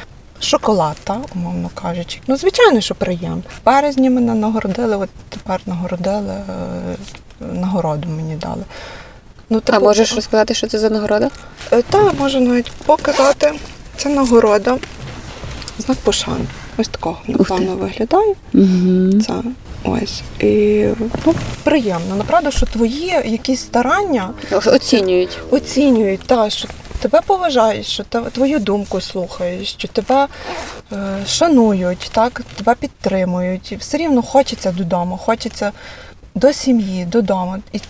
шоколад, 0.41 0.97
та, 1.05 1.21
умовно 1.35 1.71
кажучи. 1.75 2.21
Ну, 2.27 2.37
звичайно, 2.37 2.81
що 2.81 2.95
приємно. 2.95 3.43
В 3.63 3.67
березні 3.67 4.11
мене 4.11 4.35
нагородили, 4.35 4.97
от 4.97 5.11
тепер 5.29 5.61
нагородили, 5.67 6.35
е, 6.35 6.45
нагороду 7.41 8.09
мені 8.09 8.35
дали. 8.37 8.65
Ну, 9.51 9.63
А 9.67 9.79
можеш 9.79 10.15
розказати, 10.15 10.55
що 10.55 10.67
це 10.67 10.79
за 10.79 10.91
нагорода? 10.91 11.31
Е, 11.73 11.83
Та 11.83 12.13
можу 12.13 12.41
навіть 12.41 12.71
показати. 12.71 13.53
Це 13.97 14.09
нагорода. 14.09 14.79
Знак 15.79 15.99
пошани. 15.99 16.45
Ось 16.79 16.89
такого, 16.89 17.19
напевно, 17.27 17.77
виглядає. 17.77 18.35
Угу. 18.55 19.21
Це 19.21 19.35
ось. 19.85 20.23
І 20.41 20.85
ну, 21.27 21.35
приємно. 21.63 22.17
Направду, 22.17 22.51
що 22.51 22.67
твої 22.67 23.07
якісь 23.25 23.61
старання 23.61 24.31
Оцінюють. 24.67 25.39
оцінюють, 25.51 26.21
та, 26.21 26.51
що 26.51 26.69
тебе 27.01 27.21
поважають, 27.27 27.87
що 27.87 28.05
твою 28.05 28.59
думку 28.59 29.01
слухають, 29.01 29.67
що 29.67 29.89
тебе 29.89 30.27
е, 30.93 30.97
шанують, 31.27 32.11
так, 32.13 32.43
тебе 32.57 32.75
підтримують. 32.75 33.73
І 33.73 33.77
все 33.77 33.97
рівно 33.97 34.23
хочеться 34.23 34.73
додому, 34.73 35.17
хочеться 35.17 35.73
до 36.35 36.53
сім'ї, 36.53 37.05
додому. 37.05 37.57
І, 37.73 37.81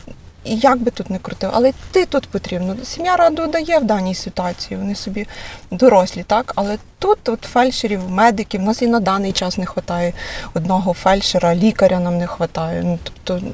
і 0.45 0.57
як 0.57 0.79
би 0.79 0.91
тут 0.91 1.11
не 1.11 1.19
крутив, 1.19 1.51
але 1.53 1.73
ти 1.91 2.07
тут 2.07 2.27
потрібно. 2.27 2.77
Сім'я 2.85 3.17
раду 3.17 3.47
дає 3.47 3.79
в 3.79 3.85
даній 3.85 4.15
ситуації, 4.15 4.81
вони 4.81 4.95
собі 4.95 5.27
дорослі, 5.71 6.23
так? 6.23 6.53
Але 6.57 6.79
тут 6.99 7.29
от 7.29 7.43
фельдшерів, 7.43 8.11
медиків, 8.11 8.61
у 8.61 8.65
нас 8.65 8.83
і 8.83 8.87
на 8.87 9.01
даний 9.01 9.33
час 9.33 9.59
не 9.59 9.65
вистачає 9.65 10.13
одного 10.55 10.93
фельдшера, 10.93 11.55
лікаря 11.55 12.01
нам 12.01 12.19
не 12.19 12.27
вистачає. 12.27 12.83
Ну, 12.85 12.99
тобто, 13.03 13.47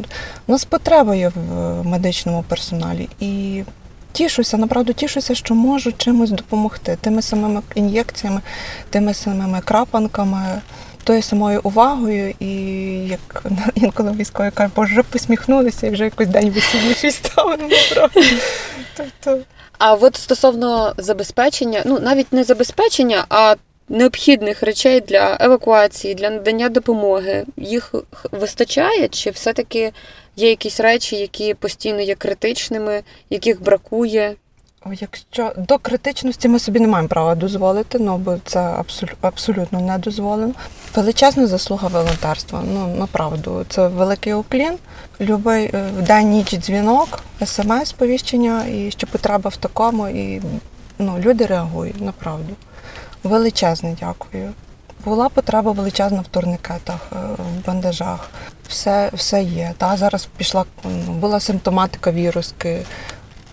у 0.47 0.53
нас 0.53 0.65
потреба 0.65 1.15
є 1.15 1.33
в 1.35 1.87
медичному 1.87 2.45
персоналі. 2.49 3.09
І 3.21 3.63
тішуся, 4.13 4.57
направду 4.57 4.93
тішуся, 4.93 5.35
що 5.35 5.55
можу 5.55 5.93
чимось 5.93 6.31
допомогти 6.31 6.99
тими 7.01 7.23
самими 7.23 7.63
ін'єкціями, 7.75 8.41
тими 8.91 9.15
самими 9.15 9.61
крапанками, 9.61 10.61
тою 11.05 11.23
самою 11.23 11.61
увагою. 11.63 12.35
І 12.41 12.55
як 13.09 13.45
інколи 13.75 14.13
військові 14.13 14.51
кажуть, 14.51 14.75
боже, 14.77 14.93
вже 14.93 15.03
посміхнулися 15.03 15.87
і 15.87 15.91
вже 15.91 16.05
якось 16.05 16.29
день 16.29 16.51
весільніший 16.51 17.11
став. 17.11 17.59
Ну. 17.61 17.69
Тобто, 18.97 19.39
А 19.79 19.95
от 19.95 20.17
стосовно 20.17 20.95
забезпечення, 20.97 21.83
ну 21.87 21.99
навіть 21.99 22.33
не 22.33 22.45
забезпечення, 22.45 23.25
а 23.29 23.55
необхідних 23.89 24.63
речей 24.63 25.01
для 25.01 25.37
евакуації, 25.41 26.15
для 26.15 26.31
надання 26.31 26.69
допомоги, 26.69 27.45
їх 27.57 27.95
вистачає, 28.33 29.09
чи 29.09 29.31
все-таки 29.31 29.93
є 30.37 30.49
якісь 30.49 30.81
речі, 30.81 31.17
які 31.17 31.55
постійно 31.55 32.01
є 32.01 32.15
критичними, 32.15 33.03
яких 33.31 33.63
бракує? 33.63 34.35
Якщо 34.87 35.53
до 35.57 35.79
критичності 35.79 36.49
ми 36.49 36.59
собі 36.59 36.81
не 36.81 36.89
маємо 36.89 37.09
права 37.09 37.35
дозволити, 37.35 37.99
ну 37.99 38.19
бо 38.19 38.37
це 38.45 38.61
абсолю- 38.61 39.15
абсолютно 39.21 39.81
не 39.81 39.99
дозволено. 39.99 40.53
Величезна 40.95 41.47
заслуга 41.47 41.89
волонтерства. 41.89 42.63
Ну 42.73 42.97
направду, 42.97 43.65
це 43.69 43.89
великий 43.89 44.35
уклін. 44.35 44.79
Любий 45.21 45.71
е, 45.75 45.91
день 46.07 46.31
ніч 46.31 46.55
дзвінок, 46.57 47.21
смс-повіщення, 47.41 48.67
і 48.67 48.91
що 48.91 49.07
потреба 49.07 49.51
в 49.51 49.57
такому, 49.57 50.09
і 50.09 50.43
ну, 50.99 51.19
люди 51.19 51.47
реагують, 51.47 52.01
направду. 52.01 52.55
Величезне 53.25 53.97
дякую. 54.01 54.53
Була 55.05 55.29
потреба 55.29 55.73
величезна 55.73 56.21
в 56.21 56.27
турникетах, 56.27 57.01
е, 57.13 57.17
в 57.39 57.67
бандажах. 57.67 58.31
Все, 58.69 59.11
все 59.13 59.43
є. 59.43 59.73
Та 59.79 59.97
зараз 59.97 60.29
пішла 60.37 60.65
ну, 60.85 61.13
була 61.13 61.41
симптоматика 61.41 62.13
віруски. 62.13 62.83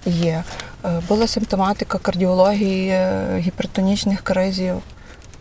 Є. 0.06 0.44
Е, 0.88 1.01
Була 1.08 1.27
симптоматика 1.27 1.98
кардіології, 1.98 2.89
е, 2.89 3.38
гіпертонічних 3.38 4.22
кризів 4.22 4.75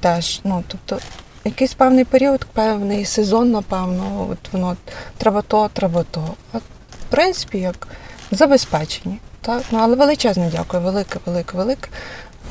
теж. 0.01 0.41
Ну, 0.45 0.65
тобто, 0.69 1.05
якийсь 1.45 1.75
певний 1.75 2.05
період, 2.05 2.45
певний 2.45 3.05
сезон, 3.05 3.51
напевно, 3.51 4.29
от 4.31 4.53
воно 4.53 4.77
треба 5.17 5.43
то, 5.43 5.71
треба 5.73 6.05
то. 6.11 6.35
А 6.53 6.59
в 6.59 6.63
принципі, 7.11 7.59
як 7.59 7.89
забезпечені. 8.31 9.19
Так? 9.41 9.63
Ну, 9.71 9.79
але 9.83 9.97
величезне 9.97 10.51
дякую, 10.53 10.83
велике, 10.83 11.19
велике, 11.27 11.57
велике 11.57 11.89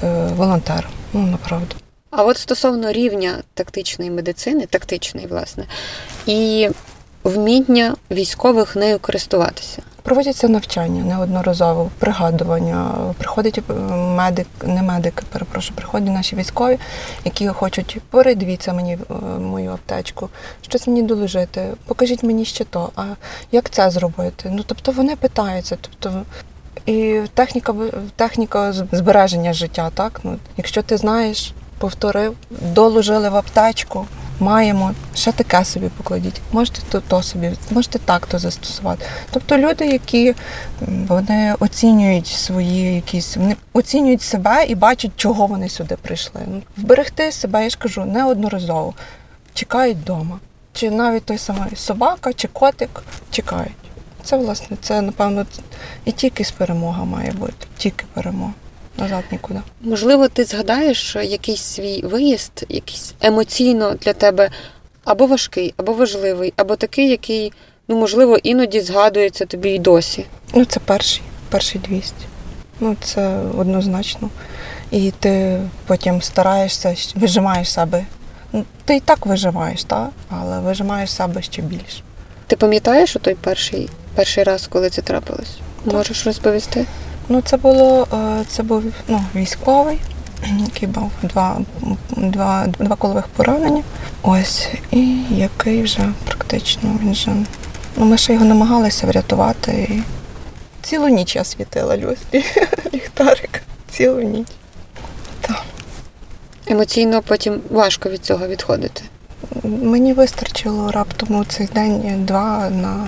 е, 0.04 0.28
волонтерам. 0.28 0.92
Ну, 1.14 1.22
направду. 1.22 1.76
А 2.12 2.24
от 2.24 2.38
стосовно 2.38 2.92
рівня 2.92 3.44
тактичної 3.54 4.12
медицини, 4.12 4.66
тактичної, 4.66 5.28
власне, 5.28 5.66
і 6.26 6.70
вміння 7.24 7.96
військових 8.12 8.76
нею 8.76 9.00
користуватися. 9.00 9.82
Проводяться 10.06 10.48
навчання 10.48 11.04
неодноразово, 11.04 11.92
пригадування. 12.00 12.92
Приходять 13.18 13.58
е, 13.58 13.74
медик, 13.94 14.48
не 14.64 14.82
медики, 14.82 15.24
перепрошую, 15.32 15.76
приходять 15.76 16.14
наші 16.14 16.36
військові, 16.36 16.80
які 17.26 17.48
хочуть 17.48 18.02
передивіться 18.10 18.74
мені 18.74 18.94
е, 18.94 19.40
мою 19.40 19.72
аптечку, 19.72 20.30
щось 20.62 20.88
мені 20.88 21.04
доложити, 21.04 21.68
покажіть 21.86 22.24
мені 22.24 22.46
ще 22.46 22.64
то. 22.64 22.90
А 22.96 23.04
як 23.52 23.70
це 23.70 23.90
зробити? 23.90 24.50
Ну 24.54 24.64
тобто 24.68 24.92
вони 24.92 25.16
питаються. 25.16 25.78
Тобто, 25.82 26.22
і 26.86 27.22
техніка 27.34 27.74
техніка 28.16 28.74
збереження 28.74 29.54
життя, 29.54 29.92
так? 29.94 30.20
Ну, 30.24 30.38
якщо 30.58 30.82
ти 30.82 30.98
знаєш, 30.98 31.54
повторив, 31.78 32.36
доложили 32.50 33.30
в 33.30 33.36
аптечку. 33.36 34.06
Маємо 34.40 34.94
ще 35.16 35.32
таке 35.32 35.66
собі 35.66 35.90
покладіть. 35.90 36.42
Можете 36.52 36.80
то, 36.90 37.02
то 37.02 37.24
собі, 37.24 37.52
можете 37.72 38.00
так 38.00 38.26
то 38.26 38.40
застосувати. 38.40 39.06
Тобто 39.32 39.58
люди, 39.58 39.86
які 39.86 40.36
вони 41.08 41.56
оцінюють 41.60 42.28
свої 42.28 42.96
якісь, 42.96 43.38
вони 43.38 43.56
оцінюють 43.74 44.22
себе 44.22 44.66
і 44.66 44.76
бачать, 44.76 45.12
чого 45.16 45.48
вони 45.48 45.70
сюди 45.70 45.96
прийшли. 46.02 46.42
Ну, 46.48 46.62
Вберегти 46.78 47.32
себе, 47.32 47.64
я 47.64 47.70
ж 47.70 47.78
кажу, 47.78 48.06
неодноразово. 48.06 48.94
Чекають 49.54 49.98
вдома. 49.98 50.40
Чи 50.74 50.92
навіть 50.92 51.26
той 51.26 51.38
самий 51.38 51.76
собака, 51.76 52.34
чи 52.34 52.48
котик 52.48 53.04
чекають. 53.32 53.72
Це, 54.24 54.38
власне, 54.38 54.78
це, 54.82 55.02
напевно, 55.02 55.46
і 56.06 56.12
тільки 56.12 56.44
з 56.44 56.52
перемога 56.52 57.04
має 57.04 57.32
бути. 57.32 57.68
Тільки 57.78 58.06
перемога. 58.14 58.54
Назад 58.98 59.24
нікуди. 59.32 59.60
Можливо, 59.82 60.28
ти 60.28 60.44
згадаєш 60.44 61.16
якийсь 61.16 61.62
свій 61.62 62.02
виїзд, 62.02 62.66
якийсь 62.70 63.14
емоційно 63.22 63.94
для 63.94 64.14
тебе 64.14 64.50
або 65.04 65.26
важкий, 65.26 65.74
або 65.78 65.94
важливий, 65.94 66.54
або 66.56 66.76
такий, 66.76 67.10
який, 67.10 67.54
ну, 67.88 67.96
можливо, 67.96 68.38
іноді 68.44 68.82
згадується 68.82 69.46
тобі 69.46 69.70
й 69.70 69.80
досі. 69.80 70.26
Ну, 70.54 70.66
це 70.66 70.80
перший, 70.80 71.22
перший 71.50 71.82
200. 71.82 72.14
Ну, 72.80 72.96
це 73.02 73.40
однозначно. 73.58 74.30
І 74.92 75.12
ти 75.20 75.62
потім 75.88 76.22
стараєшся, 76.22 76.96
вижимаєш 77.16 77.72
себе. 77.72 78.06
Ну, 78.54 78.66
Ти 78.86 78.96
і 78.96 79.00
так 79.00 79.26
вижимаєш, 79.26 79.84
так? 79.84 80.10
але 80.30 80.60
вижимаєш 80.60 81.12
себе 81.12 81.42
ще 81.42 81.62
більше. 81.62 82.02
Ти 82.48 82.56
пам'ятаєш 82.56 83.16
у 83.16 83.20
той 83.20 83.36
перший, 83.36 83.90
перший 84.16 84.44
раз, 84.44 84.68
коли 84.68 84.90
це 84.90 85.02
трапилось? 85.02 85.58
Так. 85.86 85.94
Можеш 85.94 86.26
розповісти? 86.26 86.86
Ну, 87.30 87.42
це 87.42 87.58
було 87.58 88.08
е, 88.14 88.44
це 88.48 88.64
був 88.64 88.84
ну, 89.08 89.22
військовий, 89.36 90.00
який 90.60 90.90
мав 90.96 91.12
два, 91.24 91.58
два, 92.18 92.68
два 92.68 92.96
колових 92.96 93.28
поранення. 93.28 93.84
Ось, 94.22 94.70
і 94.92 95.18
який 95.30 95.84
вже 95.84 96.10
практично 96.26 97.00
він 97.02 97.16
же. 97.16 97.36
Ну, 97.98 98.06
ми 98.06 98.18
ще 98.18 98.34
його 98.34 98.46
намагалися 98.46 99.08
врятувати. 99.08 99.72
І 99.72 100.02
цілу 100.82 101.08
ніч 101.08 101.36
я 101.36 101.44
світила 101.44 101.98
люстрі 101.98 102.46
ліхтарик. 102.94 103.62
Цілу 103.92 104.22
ніч. 104.22 104.48
Так. 105.42 105.64
Емоційно 106.68 107.22
потім 107.22 107.62
важко 107.70 108.10
від 108.10 108.26
цього 108.26 108.48
відходити. 108.48 109.02
Мені 109.64 110.14
вистачило 110.14 110.92
раптом 110.92 111.36
у 111.36 111.46
цей 111.46 111.68
день-два 111.68 112.70
на 112.70 113.06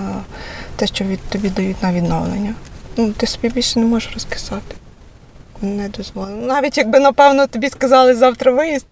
те, 0.76 0.88
що 0.88 1.06
від 1.06 1.20
тобі 1.20 1.50
дають 1.50 1.84
на 1.84 1.94
відновлення. 1.94 2.54
Ну, 2.98 3.13
ти 3.18 3.27
собі 3.27 3.50
більше 3.50 3.80
не 3.80 3.86
можеш 3.86 4.13
розкисати. 4.13 4.75
Не 5.62 5.89
дозволено. 5.89 6.48
Навіть 6.48 6.77
якби, 6.77 7.00
напевно, 7.00 7.48
тобі 7.48 7.70
сказали 7.70 8.16
завтра 8.16 8.51
виїзд, 8.51 8.86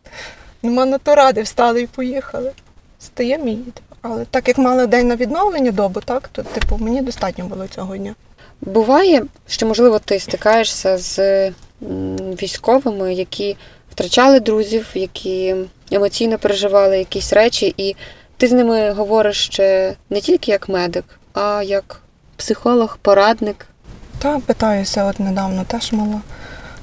нема 0.63 0.85
на 0.85 0.97
то 0.97 1.15
ради, 1.15 1.41
встали 1.41 1.81
і 1.81 1.87
поїхали. 1.87 2.51
Стаємо 2.99 3.47
і 3.47 3.49
їдемо. 3.49 3.71
Але 4.01 4.25
так 4.25 4.47
як 4.47 4.57
мали 4.57 4.87
день 4.87 5.07
на 5.07 5.15
відновлення 5.15 5.71
добу, 5.71 6.01
так, 6.01 6.27
то 6.27 6.43
типу 6.43 6.77
мені 6.77 7.01
достатньо 7.01 7.45
було 7.45 7.67
цього 7.67 7.97
дня. 7.97 8.15
Буває, 8.61 9.25
що, 9.47 9.65
можливо, 9.65 9.99
ти 9.99 10.19
стикаєшся 10.19 10.97
з 10.97 11.49
військовими, 12.41 13.13
які 13.13 13.57
втрачали 13.91 14.39
друзів, 14.39 14.87
які 14.93 15.55
емоційно 15.91 16.37
переживали 16.37 16.97
якісь 16.97 17.33
речі, 17.33 17.73
і 17.77 17.95
ти 18.37 18.47
з 18.47 18.51
ними 18.51 18.91
говориш 18.91 19.45
ще 19.45 19.95
не 20.09 20.21
тільки 20.21 20.51
як 20.51 20.69
медик, 20.69 21.05
а 21.33 21.63
як 21.65 22.01
психолог, 22.37 22.97
порадник. 23.01 23.67
Та 24.25 24.39
питаюся, 24.39 25.03
от 25.03 25.19
недавно 25.19 25.63
теж 25.63 25.91
мала 25.91 26.21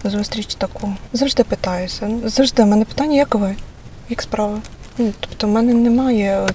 зустріч 0.04 0.54
таку. 0.54 0.94
Завжди 1.12 1.44
питаюся. 1.44 2.10
Завжди 2.24 2.62
в 2.62 2.66
мене 2.66 2.84
питання, 2.84 3.16
як 3.16 3.34
ви? 3.34 3.56
Як 4.08 4.22
справи? 4.22 4.60
Ну, 4.98 5.12
тобто 5.20 5.46
в 5.46 5.50
мене 5.50 5.74
немає 5.74 6.40
от 6.40 6.54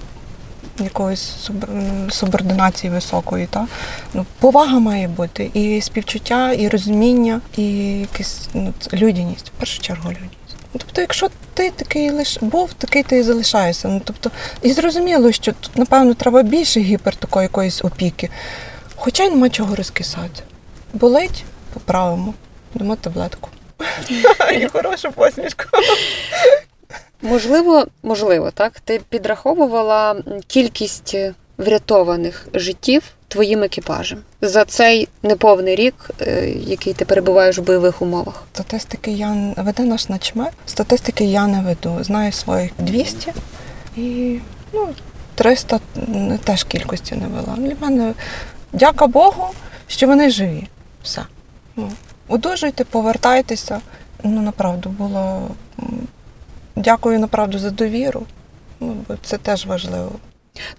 якоїсь 0.84 1.32
суб- 1.48 2.10
субординації 2.10 2.90
високої. 2.92 3.46
Та? 3.46 3.66
Ну, 4.14 4.26
повага 4.38 4.78
має 4.78 5.08
бути, 5.08 5.50
і 5.54 5.80
співчуття, 5.80 6.52
і 6.52 6.68
розуміння, 6.68 7.40
і 7.56 7.64
якась 8.00 8.48
ну, 8.54 8.74
людяність. 8.92 9.48
В 9.48 9.58
першу 9.58 9.82
чергу 9.82 10.10
людяність. 10.10 10.56
Тобто, 10.72 11.00
якщо 11.00 11.28
ти 11.54 11.70
такий 11.70 12.10
лиш 12.10 12.38
був, 12.40 12.72
такий 12.72 13.02
ти 13.02 13.18
і 13.18 13.22
залишаєшся. 13.22 13.88
Ну, 13.88 14.00
тобто, 14.04 14.30
і 14.62 14.72
зрозуміло, 14.72 15.32
що 15.32 15.52
тут, 15.52 15.76
напевно, 15.76 16.14
треба 16.14 16.42
більше 16.42 16.80
гіпер 16.80 17.16
такої 17.16 17.42
якоїсь 17.42 17.84
опіки. 17.84 18.30
Хоча 18.96 19.24
й 19.24 19.30
нема 19.30 19.48
чого 19.48 19.74
розкисати. 19.74 20.42
Болить, 20.92 21.44
поправимо. 21.74 22.34
Дамо 22.74 22.96
таблетку. 22.96 23.50
І 24.52 24.66
хорошу 24.66 25.12
посмішку. 25.12 25.64
Можливо, 27.22 27.86
можливо, 28.02 28.50
так. 28.50 28.80
Ти 28.80 29.00
підраховувала 29.08 30.16
кількість 30.46 31.16
врятованих 31.58 32.48
життів 32.54 33.02
твоїм 33.28 33.62
екіпажем 33.62 34.18
за 34.40 34.64
цей 34.64 35.08
неповний 35.22 35.74
рік, 35.74 35.94
е, 36.20 36.48
який 36.48 36.92
ти 36.92 37.04
перебуваєш 37.04 37.58
в 37.58 37.62
бойових 37.62 38.02
умовах. 38.02 38.42
Статистики 38.52 39.10
я 39.10 39.54
веде 39.56 39.82
наш 39.82 40.08
начмет. 40.08 40.52
Статистики 40.66 41.24
я 41.24 41.46
не 41.46 41.60
веду. 41.60 42.04
Знаю 42.04 42.32
своїх 42.32 42.70
200 42.78 43.32
і 43.96 44.38
ну, 44.72 44.88
300 45.34 45.80
теж 46.44 46.64
кількості 46.64 47.14
не 47.14 47.26
вела. 47.26 47.56
Для 47.56 47.74
мене, 47.80 48.14
дяка 48.72 49.06
Богу, 49.06 49.48
що 49.86 50.06
вони 50.06 50.30
живі. 50.30 50.68
Все. 51.02 51.22
Ну, 51.76 51.92
одужуйте, 52.28 52.84
повертайтеся. 52.84 53.80
Ну, 54.22 54.42
направду 54.42 54.88
було. 54.88 55.48
Дякую 56.76 57.18
направду 57.18 57.58
за 57.58 57.70
довіру. 57.70 58.26
Ну, 58.80 58.96
бо 59.08 59.14
це 59.22 59.38
теж 59.38 59.66
важливо. 59.66 60.12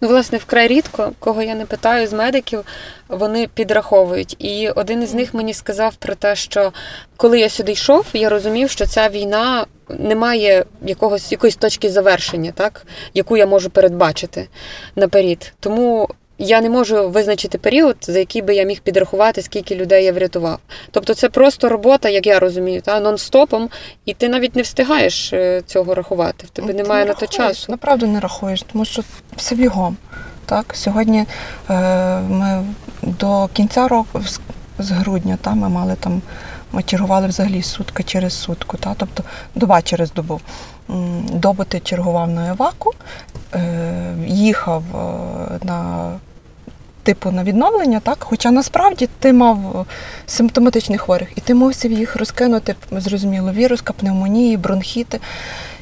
Ну, 0.02 0.08
власне, 0.08 0.38
вкрай 0.38 0.68
рідко, 0.68 1.12
кого 1.20 1.42
я 1.42 1.56
не 1.56 1.66
питаю 1.66 2.08
з 2.08 2.14
медиків, 2.14 2.66
вони 3.08 3.48
підраховують. 3.48 4.36
І 4.40 4.70
один 4.70 5.04
із 5.04 5.14
них 5.14 5.34
мені 5.34 5.54
сказав 5.54 5.96
про 5.96 6.16
те, 6.16 6.36
що 6.36 6.74
коли 7.18 7.40
я 7.40 7.50
сюди 7.50 7.72
йшов, 7.72 8.06
я 8.14 8.30
розумів, 8.30 8.70
що 8.70 8.86
ця 8.86 9.10
війна 9.10 9.66
не 9.90 10.16
має 10.16 10.66
якогось 10.82 11.32
якоїсь 11.32 11.56
точки 11.56 11.90
завершення, 11.90 12.52
так, 12.52 12.86
яку 13.14 13.38
я 13.38 13.46
можу 13.46 13.70
передбачити 13.70 14.48
наперед. 14.96 15.54
Тому 15.60 16.10
я 16.40 16.62
не 16.62 16.70
можу 16.70 17.10
визначити 17.10 17.58
період, 17.58 17.98
за 18.02 18.20
який 18.20 18.42
би 18.42 18.56
я 18.56 18.64
міг 18.64 18.80
підрахувати, 18.80 19.42
скільки 19.42 19.76
людей 19.76 20.06
я 20.06 20.14
врятував. 20.14 20.60
Тобто 20.92 21.14
це 21.14 21.30
просто 21.30 21.70
робота, 21.70 22.10
як 22.10 22.28
я 22.28 22.40
розумію, 22.40 22.82
та 22.82 23.00
нон-стопом, 23.00 23.68
і 24.06 24.14
ти 24.14 24.30
навіть 24.30 24.56
не 24.56 24.62
встигаєш 24.62 25.34
е, 25.34 25.62
цього 25.66 25.96
рахувати. 25.96 26.48
В 26.48 26.50
тебе 26.50 26.68
Ну, 26.68 26.74
ти 26.74 26.84
немає 26.84 27.06
не 27.06 27.10
на 27.10 27.16
то 27.16 27.28
часу. 27.28 27.72
Направду 27.72 28.08
не 28.08 28.20
рахуєш, 28.20 28.62
тому 28.72 28.86
що 28.86 29.04
все 29.36 29.56
бігом. 29.56 29.98
Так? 30.46 30.66
Сьогодні 30.74 31.26
е, 31.70 32.20
ми 32.20 32.64
до 33.02 33.48
кінця 33.54 33.88
року, 33.88 34.22
з, 34.22 34.40
з 34.80 34.92
грудня, 34.92 35.38
та, 35.42 35.54
ми 35.54 35.70
мали 35.70 35.96
там, 36.00 36.22
ми 36.72 36.84
чергували 36.84 37.28
взагалі 37.28 37.62
сутка 37.64 38.04
через 38.04 38.34
сутку, 38.34 38.78
та? 38.78 38.94
тобто 38.98 39.24
доба 39.56 39.82
через 39.82 40.12
добу. 40.14 40.42
М, 40.90 41.26
Добу 41.34 41.64
ти 41.64 41.80
чергував 41.80 42.30
на 42.30 42.50
еваку, 42.50 42.94
е, 43.54 44.14
їхав 44.28 44.84
е, 44.96 45.60
на. 45.66 46.12
Типу 47.04 47.32
на 47.32 47.44
відновлення, 47.44 48.00
так? 48.00 48.18
Хоча 48.20 48.52
насправді 48.52 49.10
ти 49.20 49.34
мав 49.34 49.58
е, 49.80 49.86
симптоматичних 50.28 51.02
хворих, 51.02 51.30
і 51.36 51.42
ти 51.42 51.54
мусив 51.54 51.92
їх 51.92 52.16
розкинути, 52.16 52.76
зрозуміло, 52.92 53.52
віруска, 53.52 53.94
пневмонії, 53.94 54.58
бронхіти. 54.58 55.20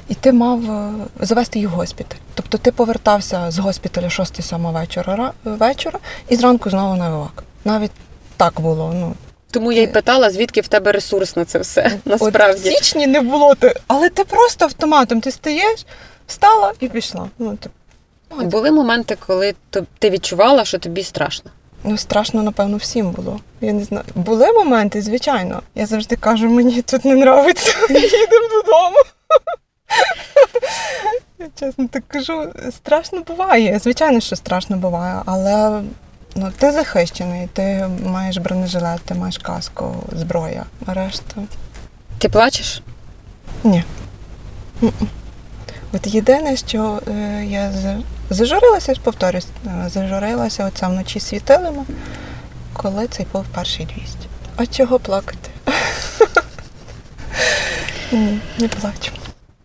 І 0.10 0.16
ти 0.16 0.34
мав 0.34 0.72
е, 0.72 0.92
завести 1.20 1.60
їх 1.60 1.70
в 1.70 1.72
госпіталь. 1.72 2.18
Тобто 2.34 2.58
ти 2.58 2.72
повертався 2.72 3.52
з 3.52 3.60
госпіталя 3.60 4.08
6-7 4.08 4.72
вечора, 4.74 5.16
ра- 5.16 5.34
вечора 5.44 6.00
і 6.30 6.36
зранку 6.36 6.70
знову 6.70 6.96
на 6.96 7.08
евак. 7.08 7.44
Навіть 7.66 7.92
так 8.38 8.62
було. 8.62 8.94
Ну, 8.96 9.14
Тому 9.52 9.72
я 9.72 9.82
й 9.82 9.88
питала, 9.88 10.30
звідки 10.30 10.62
в 10.62 10.68
тебе 10.68 10.92
ресурс 10.92 11.36
на 11.36 11.46
це 11.46 11.60
все. 11.60 11.92
От 12.06 12.36
в 12.36 12.58
січні 12.58 13.08
не 13.08 13.22
було, 13.22 13.56
ти, 13.56 13.74
але 13.88 14.10
ти 14.10 14.24
просто 14.24 14.66
автоматом 14.66 15.22
ти 15.22 15.32
стаєш, 15.32 15.86
встала 16.28 16.74
і 16.80 16.88
пішла. 16.88 17.28
Ну, 17.40 17.56
ти, 17.58 17.70
Були 18.30 18.72
моменти, 18.72 19.18
коли 19.28 19.56
ти 20.00 20.10
відчувала, 20.10 20.66
що 20.66 20.80
тобі 20.80 21.04
страшно. 21.04 21.52
Ну, 21.84 21.98
страшно, 21.98 22.44
напевно, 22.44 22.78
всім 22.78 23.12
було. 23.12 23.40
Я 23.62 23.74
не 23.74 23.84
знаю. 23.84 24.06
Були 24.16 24.52
моменти, 24.52 25.02
звичайно. 25.02 25.62
Я 25.76 25.86
завжди 25.86 26.16
кажу, 26.16 26.50
мені 26.50 26.82
тут 26.82 27.06
не 27.06 27.12
нравиться, 27.12 27.76
їдемо 27.90 28.48
додому. 28.56 28.98
Я 31.40 31.48
чесно 31.60 31.88
так 31.88 32.04
кажу, 32.08 32.54
страшно 32.72 33.22
буває. 33.22 33.80
Звичайно, 33.80 34.20
що 34.20 34.36
страшно 34.36 34.78
буває, 34.78 35.22
але 35.26 35.82
ну, 36.36 36.52
ти 36.60 36.72
захищений, 36.72 37.48
ти 37.54 37.90
маєш 38.06 38.38
бронежилет, 38.38 39.02
ти 39.02 39.14
маєш 39.14 39.38
каску, 39.38 39.96
зброя, 40.12 40.66
а 40.86 40.94
решта. 40.94 41.36
Ти 42.18 42.30
плачеш? 42.30 42.82
Ні. 43.64 43.84
От 45.94 46.08
єдине, 46.08 46.56
що 46.56 47.02
е, 47.08 47.46
я 47.46 47.72
зажурилася, 48.30 48.94
повторюсь, 49.04 49.48
е, 49.66 49.90
зажурилася 49.90 50.66
оце 50.66 50.88
вночі 50.88 51.20
світилами, 51.20 51.86
коли 52.74 53.08
цей 53.08 53.26
був 53.34 53.46
перший 53.56 53.86
200. 53.86 54.18
А 54.56 54.66
чого 54.66 55.00
плакати? 55.00 55.50
Ні, 58.12 58.40
не 58.58 58.68
плачу. 58.68 59.12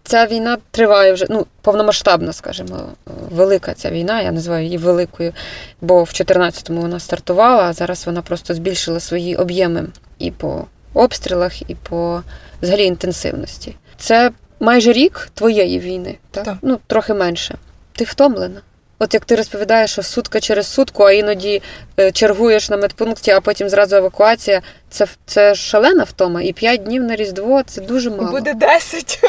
Ця 0.05 0.27
війна 0.27 0.59
триває 0.71 1.13
вже 1.13 1.27
ну 1.31 1.47
повномасштабна, 1.61 2.33
скажімо, 2.33 2.89
велика 3.31 3.75
ця 3.75 3.91
війна. 3.91 4.23
Я 4.23 4.33
називаю 4.33 4.65
її 4.65 4.79
великою, 4.79 5.33
бо 5.81 6.05
в 6.05 6.09
14-му 6.09 6.81
вона 6.81 7.01
стартувала, 7.01 7.63
а 7.63 7.73
зараз 7.73 8.07
вона 8.07 8.23
просто 8.23 8.55
збільшила 8.55 9.01
свої 9.01 9.37
об'єми 9.37 9.87
і 10.19 10.31
по 10.31 10.65
обстрілах, 10.95 11.71
і 11.71 11.75
по 11.75 12.23
взагалі 12.63 12.85
інтенсивності. 12.85 13.77
Це 13.99 14.31
майже 14.61 14.93
рік 14.93 15.29
твоєї 15.35 15.79
війни, 15.79 16.19
так? 16.31 16.45
Так. 16.45 16.57
Ну 16.63 16.79
трохи 16.87 17.15
менше. 17.15 17.55
Ти 17.93 18.05
втомлена. 18.05 18.61
От 18.99 19.15
як 19.15 19.25
ти 19.25 19.37
розповідаєш, 19.37 19.93
що 19.93 20.03
сутка 20.03 20.41
через 20.41 20.67
сутку, 20.67 21.03
а 21.03 21.13
іноді 21.13 21.63
е, 21.99 22.13
чергуєш 22.13 22.71
на 22.71 22.77
медпункті, 22.77 23.31
а 23.31 23.41
потім 23.41 23.69
зразу 23.69 23.97
евакуація. 23.97 24.63
Це, 24.91 25.07
це 25.27 25.55
шалена 25.55 26.05
втома. 26.05 26.43
І 26.43 26.53
п'ять 26.53 26.83
днів 26.83 27.03
на 27.03 27.17
Різдво 27.17 27.63
це 27.63 27.81
дуже 27.81 28.11
мало. 28.11 28.31
Буде 28.31 28.55
10. 28.55 29.21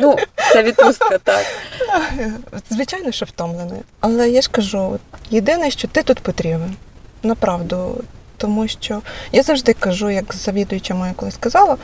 Ну, 0.00 0.16
це 0.52 0.62
відпустка, 0.62 1.18
так. 1.18 1.44
Звичайно, 2.70 3.12
що 3.12 3.26
втомлений. 3.26 3.80
Але 4.00 4.30
я 4.30 4.40
ж 4.42 4.50
кажу, 4.50 4.98
єдине, 5.30 5.70
що 5.70 5.88
ти 5.88 6.02
тут 6.02 6.20
потрібен. 6.20 6.76
Направду. 7.22 8.04
Тому 8.36 8.68
що 8.68 9.02
я 9.32 9.42
завжди 9.42 9.72
кажу, 9.72 10.10
як 10.10 10.34
завідуюча 10.34 10.94
моя 10.94 11.12
колись 11.16 11.34
сказала, 11.34 11.76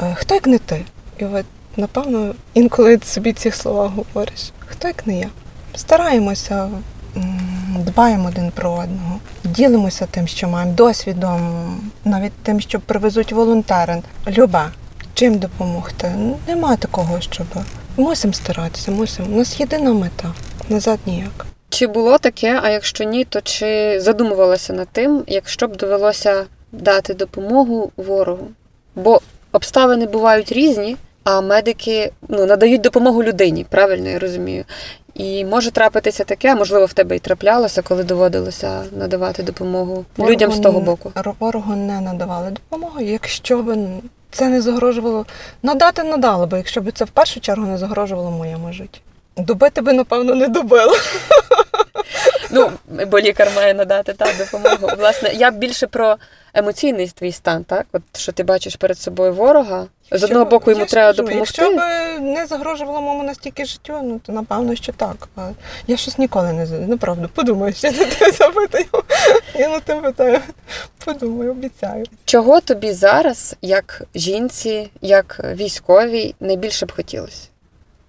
е, 0.00 0.16
хто 0.18 0.34
як 0.34 0.46
не 0.46 0.58
ти? 0.58 0.84
І 1.18 1.24
от, 1.24 1.44
напевно, 1.76 2.34
інколи 2.54 2.98
собі 3.04 3.32
ці 3.32 3.50
слова 3.50 3.92
говориш. 3.96 4.52
Хто 4.66 4.88
як 4.88 5.06
не 5.06 5.18
я? 5.18 5.28
Стараємося, 5.74 6.70
дбаємо 7.78 8.28
один 8.28 8.50
про 8.50 8.72
одного, 8.72 9.18
ділимося 9.44 10.06
тим, 10.10 10.26
що 10.26 10.48
маємо, 10.48 10.72
досвідом, 10.72 11.40
навіть 12.04 12.32
тим, 12.42 12.60
що 12.60 12.80
привезуть 12.80 13.32
волонтери. 13.32 14.02
Любе, 14.28 14.70
чим 15.14 15.38
допомогти. 15.38 16.12
Нема 16.48 16.76
такого, 16.76 17.20
щоб 17.20 17.46
мусимо 17.96 18.32
старатися, 18.34 18.90
мусимо. 18.90 19.28
У 19.32 19.38
нас 19.38 19.60
єдина 19.60 19.92
мета. 19.92 20.32
Назад 20.68 20.98
ніяк. 21.06 21.46
Чи 21.68 21.86
було 21.86 22.18
таке, 22.18 22.60
а 22.62 22.70
якщо 22.70 23.04
ні, 23.04 23.24
то 23.24 23.40
чи 23.40 24.00
задумувалася 24.00 24.72
над 24.72 24.88
тим, 24.88 25.24
якщо 25.26 25.68
б 25.68 25.76
довелося 25.76 26.44
дати 26.72 27.14
допомогу 27.14 27.92
ворогу? 27.96 28.48
Бо 28.94 29.20
обставини 29.52 30.06
бувають 30.06 30.52
різні, 30.52 30.96
а 31.28 31.40
медики 31.40 32.12
ну, 32.28 32.46
надають 32.46 32.80
допомогу 32.80 33.22
людині, 33.22 33.66
правильно 33.70 34.08
я 34.08 34.18
розумію. 34.18 34.64
І 35.14 35.44
може 35.44 35.70
трапитися 35.70 36.24
таке, 36.24 36.52
а 36.52 36.56
можливо, 36.56 36.86
в 36.86 36.92
тебе 36.92 37.16
і 37.16 37.18
траплялося, 37.18 37.82
коли 37.82 38.04
доводилося 38.04 38.82
надавати 38.98 39.42
допомогу 39.42 40.04
людям 40.18 40.52
з 40.52 40.60
того 40.60 40.80
боку. 40.80 41.12
ро- 41.14 41.34
Ворогу 41.40 41.76
не 41.76 42.00
надавали 42.00 42.50
допомогу, 42.50 43.00
якщо 43.00 43.62
б 43.62 43.76
це 44.30 44.48
не 44.48 44.60
загрожувало. 44.60 45.26
Надати 45.62 46.02
надали 46.04 46.46
би, 46.46 46.56
якщо 46.56 46.80
б 46.80 46.92
це 46.92 47.04
в 47.04 47.10
першу 47.10 47.40
чергу 47.40 47.66
не 47.66 47.78
загрожувало 47.78 48.30
моєму 48.30 48.72
житті. 48.72 49.00
Добити 49.38 49.80
би, 49.80 49.92
напевно, 49.92 50.34
не 50.34 50.48
добило. 50.48 50.94
Ну, 52.50 52.70
бо 53.06 53.20
лікар 53.20 53.48
має 53.56 53.74
надати 53.74 54.12
та 54.12 54.26
допомогу. 54.38 54.96
Власне, 54.98 55.32
я 55.34 55.50
більше 55.50 55.86
про 55.86 56.16
емоційний 56.54 57.08
твій 57.08 57.32
стан, 57.32 57.64
так? 57.64 57.86
От 57.92 58.02
що 58.16 58.32
ти 58.32 58.42
бачиш 58.42 58.76
перед 58.76 58.98
собою 58.98 59.34
ворога. 59.34 59.86
З 60.12 60.24
одного 60.24 60.44
боку 60.44 60.70
йому 60.70 60.82
я 60.82 60.86
треба 60.86 61.12
кажу, 61.12 61.22
допомогти. 61.22 61.62
Якщо 61.62 61.76
б 61.76 61.80
не 62.20 62.46
загрожувало 62.46 63.00
моєму 63.00 63.22
настільки 63.22 63.64
життю, 63.64 64.00
ну 64.02 64.20
то 64.26 64.32
напевно, 64.32 64.74
що 64.74 64.92
так. 64.92 65.28
А 65.36 65.50
я 65.86 65.96
щось 65.96 66.18
ніколи 66.18 66.52
не 66.52 66.66
ну, 66.88 66.98
правда, 66.98 67.28
подумаю, 67.34 67.72
що 67.72 67.90
на 67.90 68.04
тебе 68.04 68.32
запитаю. 68.32 68.86
Я 69.54 69.68
на 69.68 69.80
тебе 69.80 70.00
питаю. 70.00 70.40
Подумаю, 71.04 71.50
обіцяю. 71.50 72.04
Чого 72.24 72.60
тобі 72.60 72.92
зараз, 72.92 73.56
як 73.62 74.02
жінці, 74.14 74.90
як 75.00 75.40
військовій, 75.44 76.34
найбільше 76.40 76.86
б 76.86 76.92
хотілося? 76.92 77.48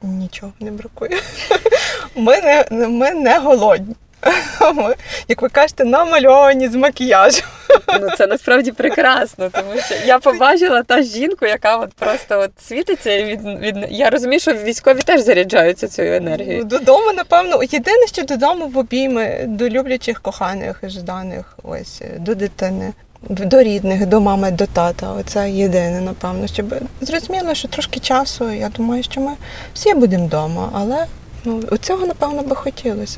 Нічого 0.02 0.52
не 0.60 0.72
бракує. 0.72 1.22
Ми 2.16 2.42
не, 2.42 2.88
ми 2.88 3.12
не 3.12 3.40
голодні. 3.40 3.96
Ми, 4.76 4.96
як 5.28 5.42
ви 5.42 5.50
кажете, 5.50 5.86
намальовані 5.86 6.68
з 6.68 6.76
макіяжем. 6.76 7.46
Ну 8.02 8.10
це 8.18 8.28
насправді 8.28 8.72
прекрасно, 8.72 9.50
тому 9.50 9.82
що 9.86 9.96
я 10.06 10.20
побачила 10.20 10.84
та 10.84 11.02
жінку, 11.02 11.46
яка 11.46 11.78
от 11.78 11.94
просто 11.94 12.40
от 12.40 12.52
світиться 12.62 13.24
від, 13.24 13.44
від 13.44 13.76
я 13.90 14.10
розумію, 14.10 14.40
що 14.40 14.54
військові 14.54 15.02
теж 15.02 15.22
заряджаються 15.22 15.88
цією 15.88 16.16
енергією. 16.16 16.64
Додому, 16.64 17.14
напевно, 17.14 17.64
єдине, 17.64 18.08
що 18.08 18.24
додому 18.24 18.68
в 18.68 18.78
обійми 18.78 19.46
до 19.48 19.70
люблячих, 19.70 20.22
коханих, 20.22 20.80
жданих, 20.84 21.58
ось 21.64 22.02
до 22.18 22.36
дитини, 22.36 22.94
до 23.30 23.64
рідних, 23.64 24.06
до 24.06 24.22
мами, 24.22 24.52
до 24.52 24.66
тата. 24.66 25.14
Оце 25.14 25.52
єдине, 25.52 26.02
напевно, 26.02 26.48
щоб 26.48 26.76
зрозуміло, 27.02 27.54
що 27.54 27.68
трошки 27.68 28.00
часу. 28.00 28.52
Я 28.52 28.70
думаю, 28.70 29.04
що 29.04 29.22
ми 29.22 29.32
всі 29.74 29.94
будемо 29.94 30.26
вдома, 30.26 30.70
але. 30.74 31.06
Ну, 31.46 31.62
цього, 31.82 32.06
напевно, 32.06 32.42
би 32.42 32.56
хотілося. 32.56 33.18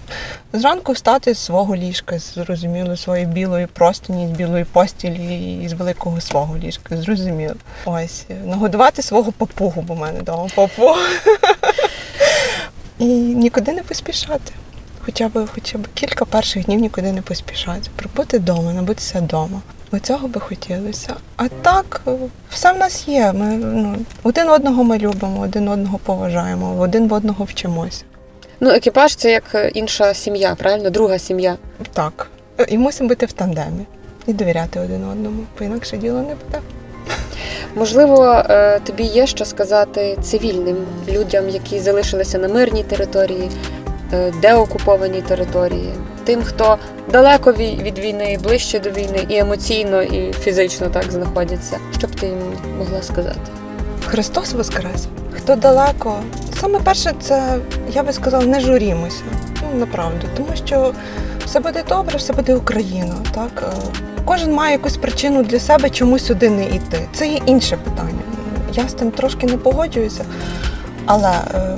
Зранку 0.53 0.91
встати 0.91 1.33
з 1.33 1.37
свого 1.37 1.75
ліжка, 1.75 2.19
зрозуміло, 2.19 2.97
своєї 2.97 3.27
білої 3.27 3.67
простині, 3.67 4.27
з 4.27 4.37
білої 4.37 4.63
постілі 4.63 5.59
і 5.63 5.67
з 5.67 5.73
великого 5.73 6.21
свого 6.21 6.57
ліжка, 6.57 6.97
зрозуміло. 6.97 7.55
Ось, 7.85 8.25
нагодувати 8.45 9.01
свого 9.01 9.31
папугу, 9.31 9.81
бо 9.81 9.93
в 9.93 9.99
мене 9.99 10.19
вдома 10.19 10.47
папуга. 10.55 11.01
І 12.99 13.05
нікуди 13.15 13.73
не 13.73 13.83
поспішати. 13.83 14.53
Хоча 15.05 15.27
б, 15.27 15.47
хоча 15.53 15.77
б 15.77 15.87
кілька 15.93 16.25
перших 16.25 16.65
днів 16.65 16.79
нікуди 16.79 17.11
не 17.11 17.21
поспішати. 17.21 17.89
Пробути 17.95 18.37
вдома, 18.37 18.73
набутися 18.73 19.19
вдома. 19.19 19.61
Оцього 19.91 20.27
би 20.27 20.39
хотілося. 20.39 21.13
А 21.37 21.47
так, 21.47 22.01
е, 22.07 22.11
все 22.49 22.73
в 22.73 22.77
нас 22.77 23.07
є. 23.07 23.33
Ми 23.33 23.45
ну, 23.57 23.95
один 24.23 24.49
одного 24.49 24.83
ми 24.83 24.97
любимо, 24.97 25.41
один 25.41 25.67
одного 25.67 25.97
поважаємо, 25.97 26.79
один 26.79 27.07
в 27.07 27.13
одного 27.13 27.45
вчимося. 27.45 28.03
Ну, 28.59 28.69
екіпаж 28.69 29.15
це 29.15 29.31
як 29.31 29.71
інша 29.73 30.13
сім'я, 30.13 30.55
правильно? 30.55 30.89
Друга 30.89 31.19
сім'я. 31.19 31.57
Так. 31.93 32.27
Е, 32.59 32.65
І 32.69 32.77
мусимо 32.77 33.09
бути 33.09 33.25
в 33.25 33.31
тандемі 33.31 33.85
і 34.27 34.33
довіряти 34.33 34.79
один 34.79 35.03
одному, 35.03 35.43
бо 35.59 35.65
інакше 35.65 35.97
діло 35.97 36.19
не 36.19 36.35
буде. 36.35 36.59
Можливо, 37.75 38.43
е, 38.49 38.79
тобі 38.79 39.03
є 39.03 39.27
що 39.27 39.45
сказати 39.45 40.17
цивільним 40.21 40.77
людям, 41.09 41.49
які 41.49 41.79
залишилися 41.79 42.37
на 42.37 42.47
мирній 42.47 42.83
території, 42.83 43.49
е, 44.13 44.33
деокупованій 44.41 45.21
території, 45.21 45.93
тим, 46.25 46.43
хто 46.43 46.77
далеко 47.11 47.53
від 47.53 47.99
війни, 47.99 48.39
ближче 48.43 48.79
до 48.79 48.89
війни, 48.89 49.25
і 49.29 49.37
емоційно, 49.37 50.01
і 50.01 50.33
фізично 50.33 50.87
так 50.87 51.11
знаходяться. 51.11 51.77
Що 51.97 52.07
б 52.07 52.15
ти 52.15 52.25
їм 52.25 52.37
могла 52.77 53.01
сказати? 53.01 53.39
Христос 54.05 54.53
Воскрес. 54.53 55.07
Хто 55.37 55.55
далеко, 55.55 56.19
саме 56.61 56.79
перше, 56.79 57.13
це 57.21 57.57
я 57.93 58.03
би 58.03 58.13
сказала, 58.13 58.45
не 58.45 58.59
журімося. 58.59 59.21
Ну, 59.61 59.79
направду, 59.79 60.27
тому 60.37 60.49
що 60.65 60.93
все 61.45 61.59
буде 61.59 61.83
добре, 61.89 62.17
все 62.17 62.33
буде 62.33 62.55
Україна. 62.55 63.15
Так 63.33 63.63
Е, 63.63 64.25
кожен 64.25 64.53
має 64.53 64.71
якусь 64.71 64.97
причину 64.97 65.43
для 65.43 65.59
себе, 65.59 65.89
чому 65.89 66.19
сюди 66.19 66.49
не 66.49 66.65
йти. 66.65 67.07
Це 67.13 67.27
є 67.27 67.39
інше 67.45 67.77
питання. 67.77 68.19
Я 68.73 68.89
з 68.89 68.93
тим 68.93 69.11
трошки 69.11 69.47
не 69.47 69.57
погоджуюся, 69.57 70.25
але 71.05 71.31
е, 71.55 71.77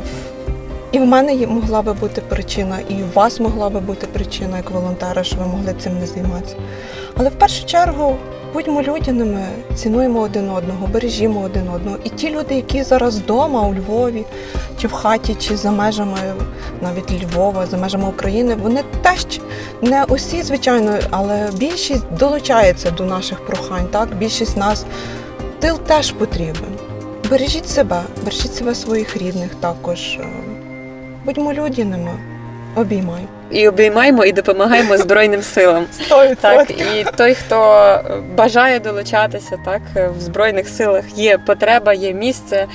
і 0.93 0.99
в 0.99 1.05
мене 1.05 1.47
могла 1.47 1.81
би 1.81 1.93
бути 1.93 2.21
причина, 2.21 2.79
і 2.89 2.93
у 2.93 3.15
вас 3.15 3.39
могла 3.39 3.69
би 3.69 3.79
бути 3.79 4.07
причина 4.07 4.57
як 4.57 4.71
волонтера, 4.71 5.23
що 5.23 5.37
ви 5.37 5.45
могли 5.45 5.75
цим 5.79 5.99
не 5.99 6.07
займатися. 6.07 6.55
Але 7.17 7.29
в 7.29 7.33
першу 7.33 7.65
чергу 7.65 8.15
будьмо 8.53 8.81
людяними, 8.81 9.45
цінуємо 9.75 10.19
один 10.19 10.49
одного, 10.49 10.87
бережімо 10.87 11.41
один 11.41 11.69
одного. 11.69 11.97
І 12.03 12.09
ті 12.09 12.29
люди, 12.29 12.55
які 12.55 12.83
зараз 12.83 13.19
вдома, 13.19 13.67
у 13.67 13.73
Львові, 13.73 14.25
чи 14.81 14.87
в 14.87 14.91
хаті, 14.91 15.35
чи 15.35 15.57
за 15.57 15.71
межами 15.71 16.17
навіть 16.81 17.23
Львова, 17.23 17.65
за 17.65 17.77
межами 17.77 18.07
України, 18.07 18.55
вони 18.55 18.83
теж 19.01 19.39
не 19.81 20.03
усі, 20.03 20.43
звичайно, 20.43 20.97
але 21.09 21.49
більшість 21.53 22.13
долучається 22.19 22.91
до 22.91 23.05
наших 23.05 23.45
прохань. 23.45 23.87
Так, 23.91 24.17
більшість 24.17 24.57
нас 24.57 24.85
тил 25.59 25.79
теж 25.79 26.11
потрібен. 26.11 26.77
Бережіть 27.29 27.69
себе, 27.69 28.01
бережіть 28.23 28.55
себе 28.55 28.75
своїх 28.75 29.17
рідних 29.17 29.55
також. 29.55 30.19
Будьмо 31.25 31.53
людяними. 31.53 32.11
Обіймаю. 32.75 33.27
І 33.51 33.67
обіймаємо 33.67 34.25
і 34.25 34.31
допомагаємо 34.31 34.97
Збройним 34.97 35.41
силам. 35.41 35.85
Так, 36.41 36.71
і 36.71 37.05
той, 37.17 37.33
хто 37.33 37.99
бажає 38.37 38.79
долучатися, 38.79 39.57
так 39.65 39.81
в 40.17 40.21
збройних 40.21 40.69
силах 40.69 41.17
є 41.17 41.37
потреба, 41.37 41.93
є 41.93 42.13
місце, 42.13 42.67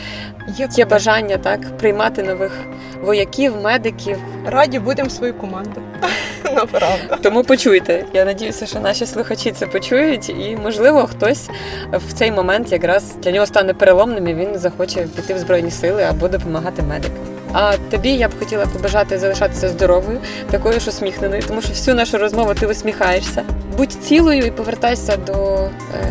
Є, 0.56 0.68
є 0.76 0.84
бажання 0.84 1.36
так 1.36 1.76
приймати 1.78 2.22
нових 2.22 2.52
вояків, 3.02 3.56
медиків. 3.62 4.18
Раді 4.46 4.78
будемо 4.78 5.10
свою 5.10 5.34
команду. 5.34 5.82
Направду. 6.44 7.16
Тому 7.22 7.44
почуйте. 7.44 8.04
Я 8.12 8.24
надіюся, 8.24 8.66
що 8.66 8.80
наші 8.80 9.06
слухачі 9.06 9.52
це 9.52 9.66
почують, 9.66 10.28
і 10.28 10.58
можливо 10.62 11.06
хтось 11.06 11.50
в 11.92 12.12
цей 12.12 12.32
момент 12.32 12.72
якраз 12.72 13.14
для 13.22 13.30
нього 13.30 13.46
стане 13.46 13.74
переломним 13.74 14.28
і 14.28 14.34
він 14.34 14.58
захоче 14.58 15.06
піти 15.16 15.34
в 15.34 15.38
збройні 15.38 15.70
сили 15.70 16.02
або 16.02 16.28
допомагати 16.28 16.82
медикам. 16.82 17.37
А 17.52 17.72
тобі 17.90 18.08
я 18.08 18.28
б 18.28 18.38
хотіла 18.38 18.66
побажати 18.66 19.18
залишатися 19.18 19.68
здоровою, 19.68 20.18
такою 20.50 20.80
ж 20.80 20.90
усміхненою, 20.90 21.42
тому 21.48 21.62
що 21.62 21.70
всю 21.70 21.94
нашу 21.94 22.18
розмову 22.18 22.54
ти 22.54 22.66
усміхаєшся. 22.66 23.42
Будь 23.76 23.92
цілою 23.92 24.42
і 24.46 24.50
повертайся 24.50 25.16
до 25.16 25.32
е, 25.32 25.68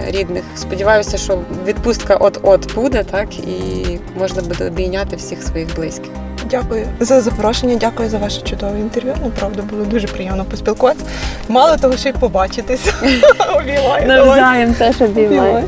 рідних. 0.07 0.43
Сподіваюся, 0.55 1.17
що 1.17 1.39
відпустка 1.65 2.15
от-от 2.15 2.75
буде, 2.75 3.03
так 3.03 3.39
і 3.39 3.99
можна 4.19 4.41
буде 4.41 4.67
обійняти 4.67 5.15
всіх 5.15 5.43
своїх 5.43 5.75
близьких. 5.75 6.11
Дякую 6.49 6.87
за 6.99 7.21
запрошення, 7.21 7.75
дякую 7.75 8.09
за 8.09 8.17
ваше 8.17 8.41
чудове 8.41 8.79
інтерв'ю. 8.79 9.13
Направду 9.23 9.63
було 9.63 9.85
дуже 9.85 10.07
приємно 10.07 10.45
поспілкуватися. 10.45 11.05
Мало 11.47 11.77
того, 11.77 11.97
що 11.97 12.09
й 12.09 12.13
побачитися. 12.13 12.93
Обіймаю. 13.55 14.07
давай. 14.07 14.73
теж 14.73 15.01
Обіймаю. 15.01 15.63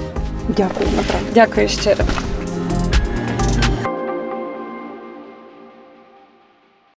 Дякую, 0.47 0.89
направду. 0.97 1.27
Дякую 1.33 1.69
щиро. 1.69 2.03